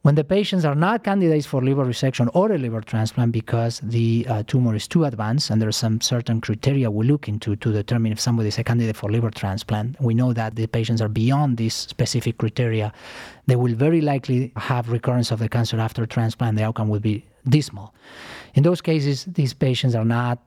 When 0.02 0.16
the 0.16 0.24
patients 0.24 0.64
are 0.64 0.74
not 0.74 1.04
candidates 1.04 1.46
for 1.46 1.62
liver 1.62 1.84
resection 1.84 2.28
or 2.34 2.50
a 2.50 2.58
liver 2.58 2.80
transplant 2.80 3.30
because 3.30 3.78
the 3.84 4.26
uh, 4.28 4.42
tumor 4.44 4.74
is 4.74 4.88
too 4.88 5.04
advanced 5.04 5.48
and 5.48 5.62
there 5.62 5.68
are 5.68 5.80
some 5.86 6.00
certain 6.00 6.40
criteria 6.40 6.90
we 6.90 7.06
look 7.06 7.28
into 7.28 7.54
to 7.54 7.72
determine 7.72 8.10
if 8.10 8.18
somebody 8.18 8.48
is 8.48 8.58
a 8.58 8.64
candidate 8.64 8.96
for 8.96 9.12
liver 9.12 9.30
transplant, 9.30 10.00
we 10.00 10.12
know 10.12 10.32
that 10.32 10.56
the 10.56 10.66
patients 10.66 11.00
are 11.00 11.08
beyond 11.08 11.56
these 11.56 11.74
specific 11.74 12.38
criteria. 12.38 12.92
They 13.46 13.54
will 13.54 13.76
very 13.76 14.00
likely 14.00 14.50
have 14.56 14.88
recurrence 14.88 15.30
of 15.30 15.38
the 15.38 15.48
cancer 15.48 15.78
after 15.78 16.04
transplant. 16.04 16.56
The 16.56 16.64
outcome 16.64 16.88
will 16.88 16.98
be 16.98 17.24
dismal. 17.48 17.94
In 18.54 18.64
those 18.64 18.80
cases, 18.80 19.24
these 19.26 19.54
patients 19.54 19.94
are 19.94 20.04
not 20.04 20.40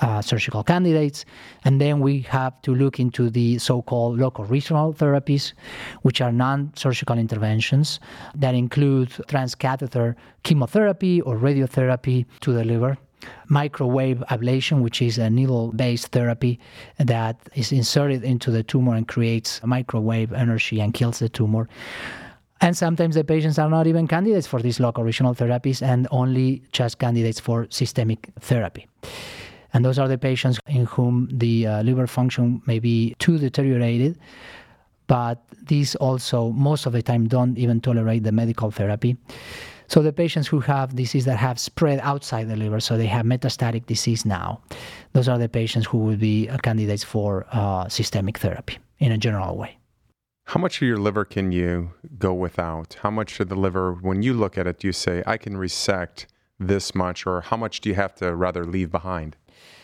uh, 0.00 0.20
surgical 0.20 0.62
candidates. 0.62 1.24
And 1.64 1.80
then 1.80 2.00
we 2.00 2.20
have 2.22 2.60
to 2.62 2.74
look 2.74 3.00
into 3.00 3.30
the 3.30 3.58
so 3.58 3.82
called 3.82 4.18
local 4.18 4.44
regional 4.44 4.92
therapies, 4.92 5.52
which 6.02 6.20
are 6.20 6.32
non 6.32 6.72
surgical 6.76 7.18
interventions 7.18 8.00
that 8.34 8.54
include 8.54 9.10
transcatheter 9.10 10.14
chemotherapy 10.42 11.20
or 11.22 11.36
radiotherapy 11.36 12.26
to 12.40 12.52
the 12.52 12.64
liver. 12.64 12.98
Microwave 13.48 14.22
ablation, 14.30 14.82
which 14.82 15.00
is 15.00 15.18
a 15.18 15.30
needle 15.30 15.72
based 15.72 16.08
therapy 16.08 16.60
that 16.98 17.36
is 17.54 17.72
inserted 17.72 18.22
into 18.22 18.50
the 18.50 18.62
tumor 18.62 18.94
and 18.94 19.08
creates 19.08 19.60
microwave 19.64 20.32
energy 20.32 20.80
and 20.80 20.94
kills 20.94 21.18
the 21.18 21.28
tumor. 21.28 21.68
And 22.60 22.76
sometimes 22.76 23.14
the 23.14 23.24
patients 23.24 23.58
are 23.58 23.68
not 23.68 23.86
even 23.86 24.06
candidates 24.06 24.46
for 24.46 24.62
these 24.62 24.80
local 24.80 25.04
regional 25.04 25.34
therapies 25.34 25.82
and 25.82 26.06
only 26.10 26.62
just 26.72 26.98
candidates 26.98 27.40
for 27.40 27.66
systemic 27.70 28.30
therapy. 28.40 28.86
And 29.76 29.84
those 29.84 29.98
are 29.98 30.08
the 30.08 30.16
patients 30.16 30.58
in 30.66 30.86
whom 30.86 31.28
the 31.30 31.66
uh, 31.66 31.82
liver 31.82 32.06
function 32.06 32.62
may 32.64 32.78
be 32.78 33.14
too 33.18 33.36
deteriorated, 33.36 34.18
but 35.06 35.44
these 35.66 35.94
also, 35.96 36.50
most 36.52 36.86
of 36.86 36.94
the 36.94 37.02
time, 37.02 37.28
don't 37.28 37.58
even 37.58 37.82
tolerate 37.82 38.22
the 38.22 38.32
medical 38.32 38.70
therapy. 38.70 39.18
So 39.88 40.00
the 40.00 40.14
patients 40.14 40.46
who 40.48 40.60
have 40.60 40.96
disease 40.96 41.26
that 41.26 41.36
have 41.36 41.58
spread 41.58 42.00
outside 42.02 42.48
the 42.48 42.56
liver, 42.56 42.80
so 42.80 42.96
they 42.96 43.06
have 43.06 43.26
metastatic 43.26 43.84
disease 43.84 44.24
now, 44.24 44.62
those 45.12 45.28
are 45.28 45.36
the 45.36 45.50
patients 45.50 45.86
who 45.86 45.98
would 45.98 46.20
be 46.20 46.48
uh, 46.48 46.56
candidates 46.56 47.04
for 47.04 47.44
uh, 47.52 47.86
systemic 47.90 48.38
therapy 48.38 48.78
in 48.98 49.12
a 49.12 49.18
general 49.18 49.58
way. 49.58 49.76
How 50.46 50.58
much 50.58 50.80
of 50.80 50.88
your 50.88 50.96
liver 50.96 51.26
can 51.26 51.52
you 51.52 51.90
go 52.18 52.32
without? 52.32 52.96
How 53.02 53.10
much 53.10 53.40
of 53.40 53.50
the 53.50 53.56
liver, 53.56 53.92
when 53.92 54.22
you 54.22 54.32
look 54.32 54.56
at 54.56 54.66
it, 54.66 54.78
do 54.78 54.88
you 54.88 54.94
say, 54.94 55.22
I 55.26 55.36
can 55.36 55.58
resect 55.58 56.28
this 56.58 56.94
much, 56.94 57.26
or 57.26 57.42
how 57.42 57.58
much 57.58 57.82
do 57.82 57.90
you 57.90 57.94
have 57.96 58.14
to 58.14 58.34
rather 58.34 58.64
leave 58.64 58.90
behind? 58.90 59.36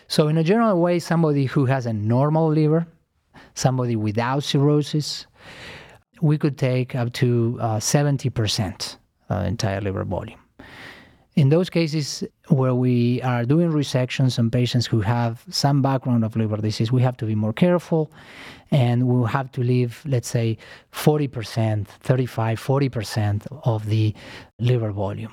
So, 0.09 0.29
in 0.29 0.37
a 0.37 0.45
general 0.45 0.81
way, 0.81 0.99
somebody 0.99 1.47
who 1.47 1.67
has 1.67 1.87
a 1.87 1.93
normal 1.93 2.49
liver, 2.51 2.87
somebody 3.55 3.97
without 3.97 4.45
cirrhosis, 4.45 5.27
we 6.21 6.39
could 6.39 6.57
take 6.57 6.95
up 6.95 7.13
to 7.15 7.59
uh, 7.61 7.77
70% 7.79 8.97
uh, 9.31 9.35
entire 9.35 9.81
liver 9.81 10.05
volume. 10.05 10.39
In 11.35 11.49
those 11.49 11.71
cases 11.71 12.23
where 12.49 12.75
we 12.75 13.23
are 13.23 13.47
doing 13.47 13.71
resections 13.71 14.39
on 14.39 14.51
patients 14.51 14.85
who 14.85 15.01
have 15.01 15.43
some 15.49 15.81
background 15.81 16.25
of 16.25 16.37
liver 16.37 16.59
disease, 16.59 16.93
we 16.93 17.01
have 17.01 17.17
to 17.17 17.25
be 17.25 17.35
more 17.35 17.55
careful 17.55 18.13
and 18.71 19.09
we'll 19.09 19.25
have 19.25 19.51
to 19.53 19.63
leave, 19.63 20.03
let's 20.05 20.29
say, 20.29 20.59
40%, 20.93 21.87
35, 21.87 22.61
40% 22.61 23.47
of 23.65 23.87
the 23.87 24.15
liver 24.59 24.93
volume. 24.93 25.33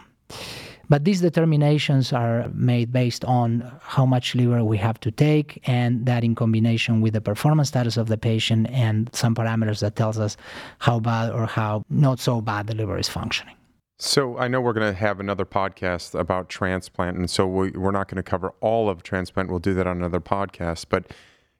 But 0.89 1.05
these 1.05 1.21
determinations 1.21 2.11
are 2.11 2.49
made 2.53 2.91
based 2.91 3.23
on 3.23 3.71
how 3.81 4.07
much 4.07 4.33
liver 4.33 4.63
we 4.63 4.77
have 4.77 4.99
to 5.01 5.11
take, 5.11 5.61
and 5.65 6.05
that 6.07 6.23
in 6.23 6.33
combination 6.33 6.99
with 6.99 7.13
the 7.13 7.21
performance 7.21 7.69
status 7.69 7.95
of 7.95 8.07
the 8.07 8.17
patient 8.17 8.67
and 8.71 9.09
some 9.13 9.35
parameters 9.35 9.81
that 9.81 9.95
tells 9.95 10.17
us 10.17 10.35
how 10.79 10.99
bad 10.99 11.31
or 11.31 11.45
how 11.45 11.83
not 11.89 12.19
so 12.19 12.41
bad 12.41 12.65
the 12.65 12.75
liver 12.75 12.97
is 12.97 13.07
functioning. 13.07 13.55
So 14.01 14.37
I 14.37 14.47
know 14.47 14.61
we're 14.61 14.73
going 14.73 14.91
to 14.91 14.97
have 14.97 15.19
another 15.19 15.45
podcast 15.45 16.17
about 16.17 16.49
transplant, 16.49 17.17
and 17.17 17.29
so 17.29 17.45
we, 17.45 17.69
are 17.75 17.91
not 17.91 18.07
going 18.07 18.15
to 18.15 18.23
cover 18.23 18.53
all 18.61 18.89
of 18.89 19.03
transplant. 19.03 19.49
We'll 19.49 19.59
do 19.59 19.73
that 19.75 19.85
on 19.85 19.97
another 19.97 20.21
podcast. 20.21 20.85
But 20.89 21.11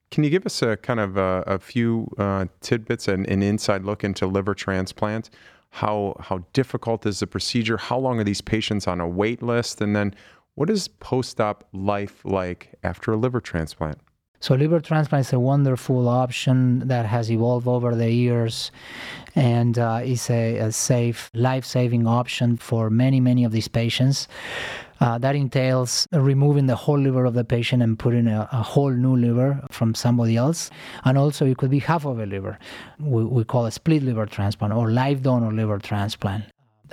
can 0.10 0.24
you 0.24 0.30
give 0.30 0.46
us 0.46 0.62
a 0.62 0.78
kind 0.78 1.00
of 1.00 1.18
a, 1.18 1.44
a 1.46 1.60
few 1.60 2.08
uh, 2.18 2.46
tidbits 2.62 3.08
and 3.08 3.28
an 3.28 3.44
inside 3.44 3.84
look 3.84 4.04
into 4.04 4.26
liver 4.26 4.56
transplant? 4.56 5.30
How 5.70 6.16
how 6.20 6.44
difficult 6.54 7.06
is 7.06 7.20
the 7.20 7.28
procedure? 7.28 7.78
How 7.78 7.98
long 7.98 8.20
are 8.20 8.24
these 8.24 8.42
patients 8.42 8.88
on 8.88 9.00
a 9.00 9.08
wait 9.08 9.42
list? 9.42 9.82
And 9.82 9.96
then 9.96 10.14
what 10.56 10.70
is 10.70 10.88
post-op 10.88 11.68
life 11.74 12.22
like 12.26 12.74
after 12.84 13.14
a 13.14 13.18
liver 13.18 13.40
transplant? 13.40 14.00
So 14.42 14.56
liver 14.56 14.80
transplant 14.80 15.26
is 15.26 15.34
a 15.34 15.40
wonderful 15.40 16.08
option 16.08 16.88
that 16.88 17.06
has 17.06 17.30
evolved 17.30 17.68
over 17.68 17.94
the 17.94 18.10
years 18.10 18.72
and 19.36 19.78
uh, 19.78 20.00
is 20.04 20.30
a, 20.30 20.58
a 20.58 20.72
safe, 20.72 21.30
life-saving 21.34 22.08
option 22.08 22.56
for 22.56 22.90
many, 22.90 23.20
many 23.20 23.44
of 23.44 23.52
these 23.52 23.68
patients. 23.68 24.30
Uh, 25.00 25.18
that 25.18 25.36
entails 25.36 26.08
removing 26.12 26.66
the 26.66 26.76
whole 26.76 27.00
liver 27.00 27.26
of 27.26 27.34
the 27.34 27.44
patient 27.46 27.82
and 27.82 27.98
putting 27.98 28.28
a, 28.28 28.50
a, 28.52 28.62
whole 28.62 28.92
new 28.92 29.16
liver 29.16 29.64
from 29.72 29.96
somebody 29.96 30.36
else. 30.36 30.70
And 31.06 31.18
also, 31.18 31.46
it 31.46 31.58
could 31.58 31.70
be 31.70 31.80
half 31.80 32.06
of 32.06 32.20
a 32.20 32.26
liver. 32.26 32.60
We, 33.00 33.24
we 33.24 33.44
call 33.46 33.66
a 33.66 33.72
split 33.72 34.04
liver 34.04 34.26
transplant 34.26 34.74
or 34.74 34.92
live 34.92 35.24
donor 35.24 35.54
liver 35.54 35.80
transplant. 35.80 36.44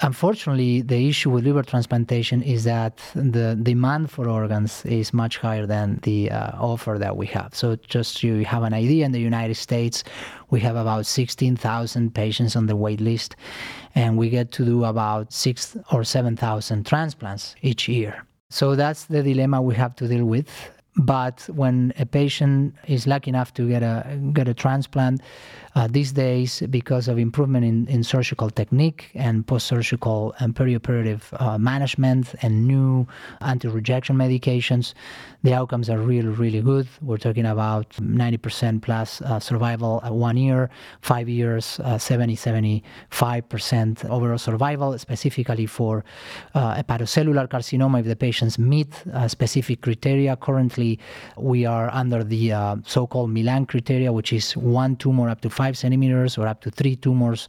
Unfortunately, 0.02 0.82
the 0.82 1.08
issue 1.08 1.30
with 1.30 1.44
liver 1.44 1.62
transplantation 1.62 2.42
is 2.42 2.64
that 2.64 3.00
the 3.14 3.58
demand 3.62 4.10
for 4.10 4.28
organs 4.28 4.84
is 4.84 5.14
much 5.14 5.38
higher 5.38 5.64
than 5.64 6.00
the 6.02 6.30
uh, 6.30 6.50
offer 6.60 6.98
that 6.98 7.16
we 7.16 7.26
have. 7.28 7.54
So, 7.54 7.76
just 7.76 8.22
you 8.22 8.44
have 8.44 8.62
an 8.62 8.74
idea, 8.74 9.06
in 9.06 9.12
the 9.12 9.20
United 9.20 9.54
States, 9.54 10.04
we 10.50 10.60
have 10.60 10.76
about 10.76 11.06
16,000 11.06 12.14
patients 12.14 12.56
on 12.56 12.66
the 12.66 12.76
wait 12.76 13.00
list, 13.00 13.36
and 13.94 14.18
we 14.18 14.28
get 14.28 14.52
to 14.52 14.66
do 14.66 14.84
about 14.84 15.32
six 15.32 15.76
or 15.90 16.04
7,000 16.04 16.84
transplants 16.86 17.56
each 17.62 17.88
year. 17.88 18.26
So, 18.50 18.74
that's 18.74 19.06
the 19.06 19.22
dilemma 19.22 19.62
we 19.62 19.74
have 19.76 19.96
to 19.96 20.08
deal 20.08 20.26
with. 20.26 20.46
But 20.96 21.46
when 21.52 21.92
a 21.98 22.06
patient 22.06 22.74
is 22.86 23.06
lucky 23.06 23.28
enough 23.28 23.52
to 23.54 23.68
get 23.68 23.82
a 23.82 24.18
get 24.32 24.48
a 24.48 24.54
transplant, 24.54 25.20
uh, 25.76 25.86
these 25.90 26.12
days, 26.12 26.62
because 26.70 27.06
of 27.06 27.18
improvement 27.18 27.62
in, 27.62 27.86
in 27.88 28.02
surgical 28.02 28.48
technique 28.48 29.10
and 29.14 29.46
post-surgical 29.46 30.34
and 30.40 30.54
perioperative 30.54 31.20
uh, 31.38 31.58
management 31.58 32.34
and 32.40 32.66
new 32.66 33.06
anti-rejection 33.42 34.16
medications, 34.16 34.94
the 35.42 35.52
outcomes 35.52 35.90
are 35.90 35.98
really, 35.98 36.28
really 36.28 36.62
good. 36.62 36.88
We're 37.02 37.18
talking 37.18 37.44
about 37.44 37.90
90% 37.90 38.80
plus 38.80 39.20
uh, 39.20 39.38
survival 39.38 40.00
at 40.02 40.14
one 40.14 40.38
year, 40.38 40.70
five 41.02 41.28
years, 41.28 41.78
uh, 41.84 41.98
70, 41.98 42.36
75% 42.36 44.10
overall 44.10 44.38
survival, 44.38 44.96
specifically 44.96 45.66
for 45.66 46.06
uh, 46.54 46.74
hepatocellular 46.82 47.48
carcinoma 47.48 48.00
if 48.00 48.06
the 48.06 48.16
patients 48.16 48.58
meet 48.58 48.88
uh, 49.12 49.28
specific 49.28 49.82
criteria. 49.82 50.36
Currently, 50.36 50.98
we 51.36 51.66
are 51.66 51.90
under 51.92 52.24
the 52.24 52.52
uh, 52.52 52.76
so-called 52.86 53.28
Milan 53.30 53.66
criteria, 53.66 54.10
which 54.10 54.32
is 54.32 54.56
one 54.56 54.96
tumor 54.96 55.28
up 55.28 55.42
to 55.42 55.50
five 55.50 55.65
five 55.66 55.76
centimeters 55.76 56.38
or 56.38 56.46
up 56.46 56.60
to 56.60 56.70
three 56.70 56.94
tumors, 56.94 57.48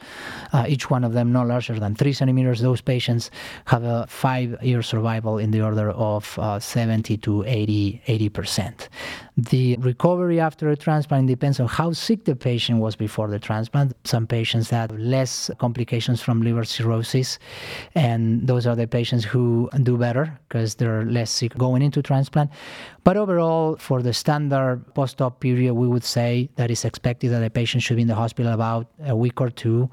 uh, 0.54 0.66
each 0.68 0.90
one 0.90 1.04
of 1.04 1.14
them 1.14 1.32
no 1.32 1.44
larger 1.44 1.78
than 1.84 1.94
three 1.94 2.14
centimeters. 2.14 2.60
Those 2.62 2.82
patients 2.82 3.30
have 3.66 3.84
a 3.84 4.08
five 4.08 4.50
year 4.64 4.82
survival 4.82 5.38
in 5.38 5.52
the 5.52 5.62
order 5.62 5.92
of 5.92 6.24
uh, 6.40 6.60
70 6.60 7.18
to 7.18 7.44
80, 7.46 8.02
80%. 8.08 8.88
The 9.38 9.78
recovery 9.92 10.40
after 10.40 10.66
a 10.72 10.76
transplant 10.76 11.28
depends 11.28 11.60
on 11.60 11.68
how 11.68 11.94
sick 11.94 12.26
the 12.26 12.36
patient 12.36 12.80
was 12.80 12.96
before 12.96 13.28
the 13.28 13.38
transplant. 13.38 13.94
Some 14.04 14.26
patients 14.26 14.72
have 14.72 14.92
less 14.98 15.52
complications 15.60 16.20
from 16.26 16.42
liver 16.42 16.66
cirrhosis, 16.66 17.38
and 17.94 18.48
those 18.48 18.66
are 18.66 18.76
the 18.76 18.88
patients 18.88 19.24
who 19.32 19.70
do 19.84 19.96
better 19.96 20.26
because 20.50 20.74
they're 20.76 21.06
less 21.06 21.30
sick 21.30 21.54
going 21.56 21.84
into 21.84 22.02
transplant. 22.02 22.50
But 23.08 23.16
overall, 23.16 23.78
for 23.78 24.02
the 24.02 24.12
standard 24.12 24.84
post 24.94 25.22
op 25.22 25.40
period, 25.40 25.76
we 25.76 25.88
would 25.88 26.04
say 26.04 26.50
that 26.58 26.70
it's 26.70 26.84
expected 26.84 27.32
that 27.32 27.40
the 27.40 27.50
patient 27.50 27.82
should 27.82 27.96
be 27.96 28.02
in 28.02 28.10
the 28.10 28.16
hospital 28.16 28.52
about 28.52 28.88
a 29.00 29.16
week 29.16 29.40
or 29.40 29.50
two, 29.50 29.90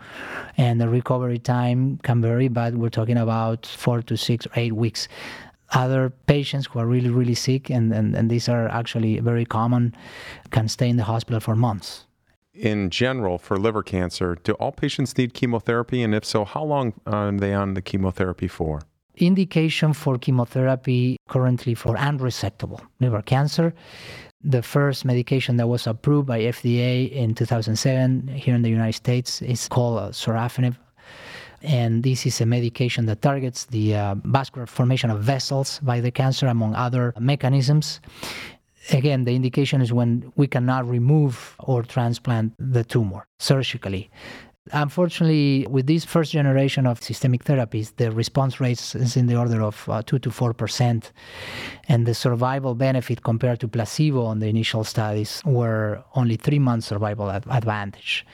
and 0.56 0.80
the 0.80 0.88
recovery 0.88 1.38
time 1.38 1.98
can 1.98 2.20
vary, 2.20 2.48
but 2.48 2.74
we're 2.74 2.88
talking 2.88 3.16
about 3.16 3.66
four 3.66 4.02
to 4.02 4.16
six 4.16 4.46
or 4.46 4.52
eight 4.56 4.72
weeks 4.72 5.06
other 5.70 6.10
patients 6.26 6.66
who 6.66 6.80
are 6.80 6.86
really, 6.86 7.08
really 7.08 7.36
sick, 7.36 7.70
and, 7.70 7.92
and, 7.92 8.16
and 8.16 8.28
these 8.28 8.48
are 8.48 8.66
actually 8.66 9.20
very 9.20 9.44
common, 9.44 9.94
can 10.50 10.66
stay 10.66 10.88
in 10.88 10.96
the 10.96 11.04
hospital 11.04 11.38
for 11.38 11.54
months. 11.54 12.06
In 12.52 12.90
general, 12.90 13.38
for 13.38 13.56
liver 13.56 13.84
cancer, 13.84 14.38
do 14.42 14.54
all 14.54 14.72
patients 14.72 15.16
need 15.16 15.34
chemotherapy? 15.34 16.02
And 16.02 16.16
if 16.16 16.24
so, 16.24 16.44
how 16.44 16.64
long 16.64 16.94
um, 17.06 17.14
are 17.14 17.38
they 17.38 17.54
on 17.54 17.74
the 17.74 17.82
chemotherapy 17.82 18.48
for? 18.48 18.80
Indication 19.16 19.92
for 19.92 20.18
chemotherapy 20.18 21.16
currently 21.28 21.74
for 21.74 21.96
unresectable 21.96 22.80
liver 23.00 23.22
cancer. 23.22 23.72
The 24.42 24.62
first 24.62 25.04
medication 25.04 25.56
that 25.56 25.68
was 25.68 25.86
approved 25.86 26.26
by 26.26 26.40
FDA 26.40 27.10
in 27.10 27.34
2007 27.34 28.28
here 28.28 28.54
in 28.54 28.62
the 28.62 28.70
United 28.70 28.94
States 28.94 29.40
is 29.40 29.68
called 29.68 29.98
uh, 29.98 30.08
sorafenib 30.08 30.76
and 31.64 32.02
this 32.02 32.26
is 32.26 32.40
a 32.40 32.46
medication 32.46 33.06
that 33.06 33.22
targets 33.22 33.64
the 33.66 33.96
uh, 33.96 34.14
vascular 34.24 34.66
formation 34.66 35.10
of 35.10 35.22
vessels 35.22 35.80
by 35.82 35.98
the 35.98 36.10
cancer, 36.10 36.46
among 36.46 36.74
other 36.74 37.14
mechanisms. 37.18 38.00
Again, 38.92 39.24
the 39.24 39.34
indication 39.34 39.80
is 39.80 39.92
when 39.92 40.30
we 40.36 40.46
cannot 40.46 40.86
remove 40.86 41.56
or 41.58 41.82
transplant 41.82 42.52
the 42.58 42.84
tumor 42.84 43.26
surgically. 43.38 44.10
Unfortunately, 44.72 45.66
with 45.68 45.86
this 45.86 46.06
first 46.06 46.32
generation 46.32 46.86
of 46.86 47.02
systemic 47.02 47.44
therapies, 47.44 47.94
the 47.96 48.10
response 48.10 48.60
rate 48.60 48.80
is 48.94 49.14
in 49.14 49.26
the 49.26 49.36
order 49.36 49.60
of 49.62 49.86
uh, 49.90 50.02
2 50.02 50.18
to 50.20 50.30
4%, 50.30 51.10
and 51.88 52.06
the 52.06 52.14
survival 52.14 52.74
benefit 52.74 53.22
compared 53.22 53.60
to 53.60 53.68
placebo 53.68 54.24
on 54.24 54.38
the 54.38 54.46
initial 54.46 54.82
studies 54.82 55.42
were 55.44 56.02
only 56.14 56.36
three 56.36 56.58
months 56.58 56.86
survival 56.86 57.28
advantage. 57.28 58.24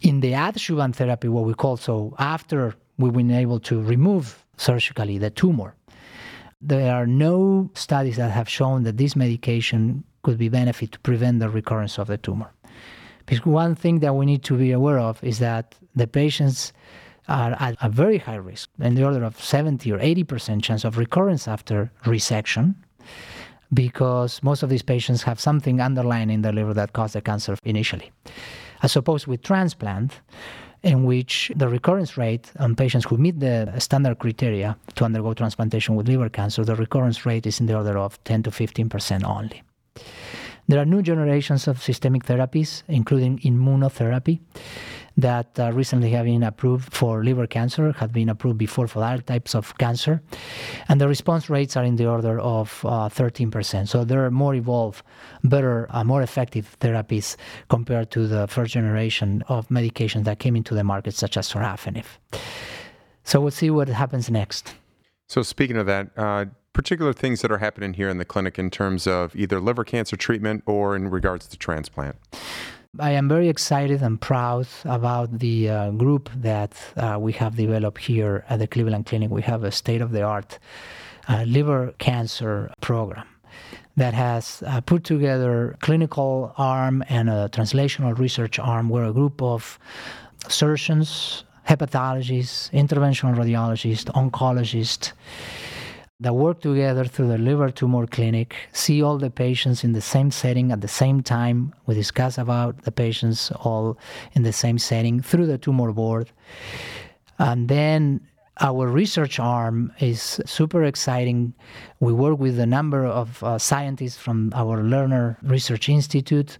In 0.00 0.20
the 0.20 0.32
adjuvant 0.32 0.96
therapy, 0.96 1.28
what 1.28 1.44
we 1.44 1.52
call 1.52 1.76
so 1.76 2.14
after 2.18 2.74
we've 2.96 3.12
been 3.12 3.30
able 3.30 3.60
to 3.60 3.82
remove 3.82 4.42
surgically 4.56 5.18
the 5.18 5.28
tumor, 5.28 5.74
there 6.62 6.94
are 6.94 7.06
no 7.06 7.70
studies 7.74 8.16
that 8.16 8.30
have 8.30 8.48
shown 8.48 8.84
that 8.84 8.96
this 8.96 9.14
medication 9.14 10.04
could 10.22 10.38
be 10.38 10.48
benefit 10.48 10.92
to 10.92 10.98
prevent 11.00 11.38
the 11.38 11.50
recurrence 11.50 11.98
of 11.98 12.06
the 12.06 12.16
tumor. 12.16 12.50
Because 13.30 13.46
one 13.46 13.74
thing 13.76 14.00
that 14.00 14.14
we 14.14 14.26
need 14.26 14.42
to 14.44 14.56
be 14.56 14.72
aware 14.72 14.98
of 14.98 15.22
is 15.22 15.38
that 15.38 15.76
the 15.94 16.06
patients 16.06 16.72
are 17.28 17.56
at 17.60 17.76
a 17.80 17.88
very 17.88 18.18
high 18.18 18.34
risk, 18.34 18.68
in 18.80 18.96
the 18.96 19.04
order 19.04 19.22
of 19.22 19.40
70 19.40 19.90
or 19.92 19.98
80% 19.98 20.62
chance 20.62 20.84
of 20.84 20.98
recurrence 20.98 21.46
after 21.46 21.92
resection, 22.04 22.74
because 23.72 24.42
most 24.42 24.64
of 24.64 24.68
these 24.68 24.82
patients 24.82 25.22
have 25.22 25.38
something 25.38 25.80
underlying 25.80 26.28
in 26.28 26.42
the 26.42 26.50
liver 26.50 26.74
that 26.74 26.92
caused 26.92 27.14
the 27.14 27.20
cancer 27.20 27.56
initially 27.64 28.10
as 28.82 28.96
opposed 28.96 29.26
with 29.26 29.42
transplant, 29.42 30.20
in 30.82 31.04
which 31.04 31.52
the 31.54 31.68
recurrence 31.68 32.16
rate 32.16 32.50
on 32.58 32.74
patients 32.74 33.04
who 33.04 33.18
meet 33.18 33.38
the 33.38 33.70
standard 33.78 34.18
criteria 34.18 34.76
to 34.94 35.04
undergo 35.04 35.34
transplantation 35.34 35.94
with 35.94 36.08
liver 36.08 36.28
cancer, 36.28 36.64
the 36.64 36.74
recurrence 36.74 37.26
rate 37.26 37.46
is 37.46 37.60
in 37.60 37.66
the 37.66 37.76
order 37.76 37.98
of 37.98 38.22
10 38.24 38.42
to 38.44 38.50
15% 38.50 39.24
only. 39.24 39.62
There 40.70 40.80
are 40.80 40.84
new 40.84 41.02
generations 41.02 41.66
of 41.66 41.82
systemic 41.82 42.26
therapies, 42.26 42.84
including 42.86 43.40
immunotherapy 43.40 44.38
that 45.16 45.58
uh, 45.58 45.72
recently 45.72 46.10
have 46.10 46.26
been 46.26 46.44
approved 46.44 46.94
for 46.94 47.24
liver 47.24 47.48
cancer, 47.48 47.90
have 47.94 48.12
been 48.12 48.28
approved 48.28 48.56
before 48.56 48.86
for 48.86 49.02
other 49.02 49.20
types 49.20 49.56
of 49.56 49.76
cancer. 49.78 50.22
And 50.88 51.00
the 51.00 51.08
response 51.08 51.50
rates 51.50 51.76
are 51.76 51.82
in 51.82 51.96
the 51.96 52.06
order 52.06 52.38
of 52.38 52.84
uh, 52.84 53.08
13%. 53.08 53.88
So 53.88 54.04
there 54.04 54.24
are 54.24 54.30
more 54.30 54.54
evolved, 54.54 55.02
better, 55.42 55.88
uh, 55.90 56.04
more 56.04 56.22
effective 56.22 56.76
therapies 56.78 57.34
compared 57.68 58.12
to 58.12 58.28
the 58.28 58.46
first 58.46 58.72
generation 58.72 59.42
of 59.48 59.66
medications 59.70 60.22
that 60.22 60.38
came 60.38 60.54
into 60.54 60.76
the 60.76 60.84
market, 60.84 61.14
such 61.14 61.36
as 61.36 61.52
sorafenib. 61.52 62.06
So 63.24 63.40
we'll 63.40 63.50
see 63.50 63.70
what 63.70 63.88
happens 63.88 64.30
next. 64.30 64.74
So, 65.28 65.42
speaking 65.42 65.76
of 65.76 65.86
that, 65.86 66.10
uh, 66.16 66.46
particular 66.72 67.12
things 67.12 67.42
that 67.42 67.50
are 67.50 67.58
happening 67.58 67.94
here 67.94 68.08
in 68.08 68.18
the 68.18 68.24
clinic 68.24 68.58
in 68.58 68.70
terms 68.70 69.06
of 69.06 69.34
either 69.34 69.60
liver 69.60 69.84
cancer 69.84 70.16
treatment 70.16 70.62
or 70.66 70.96
in 70.96 71.08
regards 71.08 71.46
to 71.48 71.56
transplant? 71.56 72.16
I 72.98 73.12
am 73.12 73.28
very 73.28 73.48
excited 73.48 74.02
and 74.02 74.20
proud 74.20 74.66
about 74.84 75.38
the 75.38 75.68
uh, 75.68 75.90
group 75.90 76.28
that 76.34 76.72
uh, 76.96 77.18
we 77.20 77.32
have 77.34 77.54
developed 77.56 78.00
here 78.02 78.44
at 78.48 78.58
the 78.58 78.66
Cleveland 78.66 79.06
Clinic. 79.06 79.30
We 79.30 79.42
have 79.42 79.62
a 79.62 79.70
state 79.70 80.00
of 80.00 80.10
the 80.10 80.22
art 80.22 80.58
uh, 81.28 81.44
liver 81.46 81.94
cancer 81.98 82.72
program 82.80 83.26
that 83.96 84.14
has 84.14 84.62
uh, 84.66 84.80
put 84.80 85.04
together 85.04 85.76
clinical 85.80 86.52
arm 86.56 87.04
and 87.08 87.28
a 87.30 87.48
translational 87.52 88.18
research 88.18 88.58
arm 88.58 88.88
where 88.88 89.04
a 89.04 89.12
group 89.12 89.40
of 89.40 89.78
surgeons, 90.48 91.44
hepatologists, 91.68 92.70
interventional 92.72 93.36
radiologists, 93.36 94.06
oncologists, 94.14 95.12
that 96.20 96.34
work 96.34 96.60
together 96.60 97.04
through 97.04 97.28
the 97.28 97.38
liver 97.38 97.70
tumor 97.70 98.06
clinic, 98.06 98.54
see 98.72 99.02
all 99.02 99.16
the 99.16 99.30
patients 99.30 99.84
in 99.84 99.92
the 99.92 100.00
same 100.00 100.30
setting 100.30 100.70
at 100.70 100.82
the 100.82 100.88
same 100.88 101.22
time. 101.22 101.74
We 101.86 101.94
discuss 101.94 102.36
about 102.36 102.82
the 102.82 102.92
patients 102.92 103.50
all 103.52 103.98
in 104.34 104.42
the 104.42 104.52
same 104.52 104.78
setting 104.78 105.22
through 105.22 105.46
the 105.46 105.58
tumor 105.58 105.92
board. 105.92 106.30
And 107.38 107.68
then 107.68 108.20
our 108.60 108.86
research 108.86 109.40
arm 109.40 109.92
is 110.00 110.40
super 110.44 110.84
exciting. 110.84 111.54
We 112.00 112.12
work 112.12 112.38
with 112.38 112.58
a 112.58 112.66
number 112.66 113.06
of 113.06 113.42
uh, 113.42 113.58
scientists 113.58 114.18
from 114.18 114.52
our 114.54 114.82
Lerner 114.82 115.36
Research 115.42 115.88
Institute, 115.88 116.58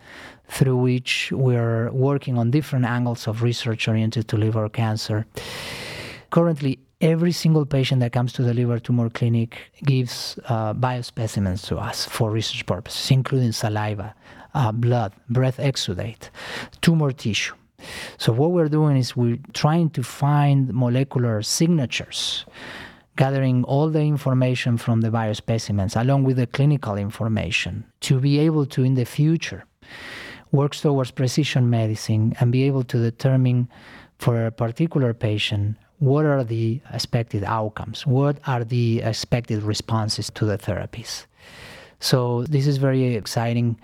through 0.49 0.77
which 0.77 1.31
we're 1.33 1.91
working 1.93 2.39
on 2.39 2.51
different 2.51 2.87
angles 2.87 3.29
of 3.29 3.43
research 3.43 3.87
oriented 3.87 4.29
to 4.29 4.39
liver 4.39 4.69
cancer. 4.71 5.27
Currently, 6.31 6.79
every 7.01 7.33
single 7.33 7.65
patient 7.65 8.01
that 8.01 8.13
comes 8.13 8.33
to 8.35 8.43
the 8.43 8.53
liver 8.53 8.79
tumor 8.79 9.09
clinic 9.09 9.73
gives 9.85 10.39
uh, 10.47 10.75
biospecimens 10.75 11.67
to 11.67 11.79
us 11.79 12.05
for 12.05 12.31
research 12.31 12.67
purposes, 12.67 13.11
including 13.11 13.53
saliva, 13.53 14.15
uh, 14.55 14.73
blood, 14.73 15.13
breath 15.29 15.57
exudate, 15.59 16.31
tumor 16.81 17.13
tissue. 17.13 17.55
So 18.19 18.33
what 18.33 18.51
we're 18.51 18.69
doing 18.69 18.99
is 18.99 19.17
we're 19.17 19.39
trying 19.55 19.91
to 19.91 20.03
find 20.03 20.73
molecular 20.75 21.41
signatures 21.41 22.45
gathering 23.17 23.65
all 23.65 23.89
the 23.89 24.01
information 24.01 24.77
from 24.77 25.01
the 25.01 25.09
biospecimens 25.09 25.99
along 25.99 26.25
with 26.25 26.37
the 26.37 26.47
clinical 26.47 26.97
information 26.97 27.85
to 28.01 28.21
be 28.21 28.39
able 28.39 28.67
to, 28.67 28.83
in 28.83 28.95
the 28.95 29.05
future, 29.05 29.65
work 30.53 30.75
towards 30.75 31.11
precision 31.11 31.71
medicine 31.71 32.35
and 32.41 32.53
be 32.53 32.65
able 32.65 32.85
to 32.85 32.99
determine 32.99 33.69
for 34.19 34.47
a 34.47 34.53
particular 34.53 35.15
patient 35.15 35.77
what 36.01 36.25
are 36.25 36.43
the 36.43 36.81
expected 36.93 37.45
outcomes, 37.45 38.07
what 38.07 38.39
are 38.47 38.65
the 38.65 39.01
expected 39.03 39.63
responses 39.63 40.31
to 40.31 40.45
the 40.45 40.59
therapies. 40.59 41.27
So 42.01 42.45
this 42.45 42.67
is 42.67 42.79
very 42.79 43.15
exciting. 43.15 43.79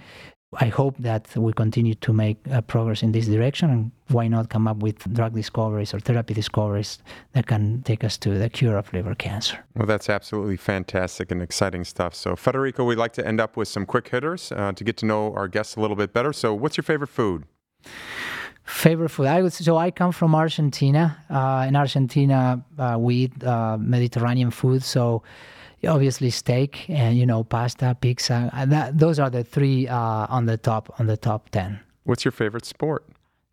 I 0.59 0.67
hope 0.69 0.97
that 0.99 1.37
we 1.37 1.53
continue 1.53 1.95
to 1.97 2.13
make 2.15 2.39
uh, 2.51 2.63
progress 2.63 3.03
in 3.03 3.13
this 3.13 3.27
direction, 3.27 3.69
and 3.69 3.91
why 4.09 4.29
not 4.29 4.49
come 4.49 4.67
up 4.67 4.79
with 4.79 5.13
drug 5.13 5.35
discoveries 5.35 5.93
or 5.93 6.01
therapy 6.01 6.33
discoveries 6.33 6.99
that 7.33 7.47
can 7.47 7.83
take 7.83 8.03
us 8.05 8.17
to 8.19 8.31
the 8.31 8.49
cure 8.49 8.79
of 8.79 8.91
liver 8.95 9.15
cancer? 9.15 9.59
Well, 9.75 9.87
that's 9.87 10.09
absolutely 10.09 10.57
fantastic 10.57 11.31
and 11.31 11.43
exciting 11.43 11.85
stuff. 11.85 12.15
So, 12.15 12.37
Federico, 12.37 12.85
we'd 12.85 12.97
like 12.97 13.13
to 13.15 13.27
end 13.27 13.41
up 13.41 13.57
with 13.57 13.69
some 13.69 13.85
quick 13.85 14.09
hitters 14.09 14.51
uh, 14.53 14.73
to 14.73 14.85
get 14.85 14.97
to 14.99 15.07
know 15.07 15.35
our 15.35 15.49
guests 15.49 15.77
a 15.77 15.81
little 15.81 15.97
bit 15.97 16.15
better. 16.15 16.33
So, 16.33 16.55
what's 16.55 16.79
your 16.79 16.85
favorite 16.85 17.11
food? 17.11 17.45
Favorite 18.67 19.11
food? 19.11 19.27
I 19.27 19.43
would 19.43 19.53
so 19.53 19.77
I 19.77 19.91
come 19.91 20.13
from 20.13 20.35
Argentina. 20.35 21.23
Uh, 21.31 21.67
in 21.69 21.77
Argentina, 21.77 22.65
uh, 22.79 22.97
we 22.99 23.15
eat 23.15 23.45
uh, 23.45 23.79
Mediterranean 23.79 24.51
food. 24.51 24.83
So 24.83 25.23
obviously 25.87 26.31
steak 26.31 26.89
and 26.89 27.17
you 27.17 27.27
know 27.27 27.45
pasta, 27.45 27.97
pizza. 28.01 28.51
That, 28.67 28.99
those 28.99 29.19
are 29.19 29.31
the 29.31 29.45
three 29.45 29.89
uh, 29.89 30.27
on 30.29 30.47
the 30.47 30.57
top 30.57 30.95
on 30.99 31.07
the 31.07 31.17
top 31.17 31.51
ten. 31.51 31.81
What's 32.05 32.25
your 32.25 32.33
favorite 32.33 32.65
sport? 32.65 33.05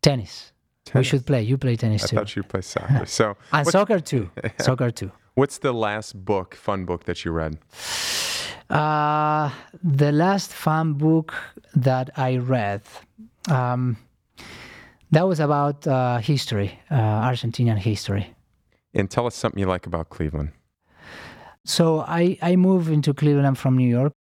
Tennis. 0.01 0.51
tennis. 0.85 1.05
We 1.05 1.09
should 1.09 1.25
play. 1.25 1.43
You 1.43 1.57
play 1.57 1.75
tennis 1.75 2.03
I 2.03 2.07
too. 2.07 2.15
I 2.15 2.19
thought 2.19 2.35
you 2.35 2.43
play 2.43 2.61
soccer. 2.61 3.05
So 3.05 3.37
and 3.51 3.67
soccer 3.67 3.99
too. 3.99 4.29
soccer 4.59 4.91
too. 4.91 5.11
What's 5.35 5.57
the 5.57 5.73
last 5.73 6.25
book, 6.25 6.53
fun 6.55 6.85
book 6.85 7.05
that 7.05 7.25
you 7.25 7.31
read? 7.31 7.57
Uh, 8.69 9.49
the 9.83 10.11
last 10.11 10.53
fun 10.53 10.93
book 10.93 11.33
that 11.75 12.11
I 12.15 12.37
read. 12.37 12.81
Um, 13.49 13.97
that 15.13 15.27
was 15.27 15.39
about 15.39 15.85
uh, 15.87 16.17
history, 16.17 16.79
uh, 16.89 16.95
Argentinian 16.95 17.77
history. 17.77 18.33
And 18.93 19.09
tell 19.09 19.25
us 19.25 19.35
something 19.35 19.59
you 19.59 19.67
like 19.67 19.85
about 19.85 20.09
Cleveland. 20.09 20.51
So 21.65 22.01
I, 22.01 22.37
I 22.41 22.55
moved 22.55 22.91
into 22.91 23.13
Cleveland 23.13 23.57
from 23.57 23.77
New 23.77 23.87
York. 23.87 24.13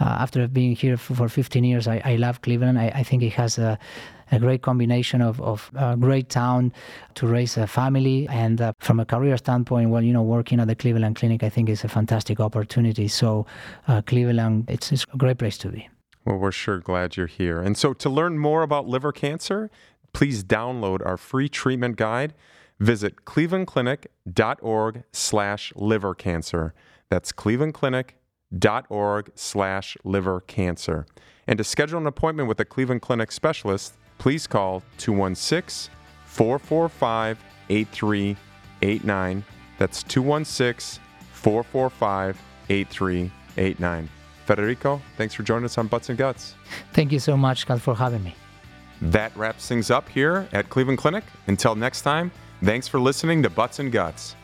Uh, 0.00 0.04
after 0.04 0.46
being 0.46 0.76
here 0.76 0.96
for, 0.96 1.14
for 1.14 1.28
15 1.28 1.64
years, 1.64 1.88
I, 1.88 2.00
I 2.04 2.16
love 2.16 2.40
Cleveland. 2.42 2.78
I, 2.78 2.92
I 2.94 3.02
think 3.02 3.22
it 3.24 3.32
has 3.32 3.58
a, 3.58 3.76
a 4.30 4.38
great 4.38 4.62
combination 4.62 5.20
of, 5.20 5.40
of 5.40 5.70
a 5.74 5.96
great 5.96 6.28
town 6.28 6.72
to 7.14 7.26
raise 7.26 7.56
a 7.56 7.66
family. 7.66 8.28
And 8.28 8.60
uh, 8.60 8.74
from 8.78 9.00
a 9.00 9.04
career 9.04 9.36
standpoint, 9.36 9.90
well, 9.90 10.02
you 10.02 10.12
know, 10.12 10.22
working 10.22 10.60
at 10.60 10.68
the 10.68 10.76
Cleveland 10.76 11.16
Clinic, 11.16 11.42
I 11.42 11.48
think 11.48 11.68
is 11.68 11.82
a 11.82 11.88
fantastic 11.88 12.38
opportunity. 12.38 13.08
So 13.08 13.44
uh, 13.88 14.02
Cleveland, 14.02 14.66
it's, 14.70 14.92
it's 14.92 15.04
a 15.12 15.16
great 15.16 15.38
place 15.38 15.58
to 15.58 15.68
be. 15.70 15.88
Well, 16.24 16.36
we're 16.36 16.52
sure 16.52 16.78
glad 16.78 17.16
you're 17.16 17.26
here. 17.26 17.60
And 17.60 17.76
so 17.76 17.92
to 17.94 18.08
learn 18.08 18.38
more 18.38 18.62
about 18.62 18.86
liver 18.86 19.12
cancer, 19.12 19.70
please 20.12 20.44
download 20.44 21.04
our 21.04 21.16
free 21.16 21.48
treatment 21.48 21.96
guide. 21.96 22.34
Visit 22.80 23.24
clevelandclinic.org 23.24 25.02
slash 25.12 25.72
liver 25.74 26.14
cancer. 26.14 26.74
That's 27.08 27.32
clevelandclinic.org 27.32 29.30
slash 29.34 29.96
liver 30.04 30.40
cancer. 30.40 31.06
And 31.46 31.58
to 31.58 31.64
schedule 31.64 31.98
an 31.98 32.06
appointment 32.06 32.48
with 32.48 32.60
a 32.60 32.64
Cleveland 32.64 33.02
Clinic 33.02 33.32
specialist, 33.32 33.94
please 34.18 34.46
call 34.46 34.82
216 34.98 35.92
445 36.26 37.38
8389. 37.70 39.44
That's 39.78 40.02
216 40.04 41.02
445 41.32 42.40
8389. 42.68 44.08
Federico, 44.44 45.00
thanks 45.16 45.34
for 45.34 45.42
joining 45.42 45.64
us 45.64 45.76
on 45.78 45.88
Butts 45.88 46.08
and 46.08 46.18
Guts. 46.18 46.54
Thank 46.92 47.12
you 47.12 47.18
so 47.18 47.36
much, 47.36 47.60
Scott, 47.60 47.80
for 47.80 47.94
having 47.94 48.22
me. 48.22 48.34
That 49.00 49.36
wraps 49.36 49.68
things 49.68 49.90
up 49.90 50.08
here 50.08 50.48
at 50.52 50.68
Cleveland 50.68 50.98
Clinic. 50.98 51.24
Until 51.46 51.74
next 51.74 52.02
time, 52.02 52.30
thanks 52.62 52.88
for 52.88 52.98
listening 52.98 53.42
to 53.44 53.50
Butts 53.50 53.78
and 53.78 53.92
Guts. 53.92 54.34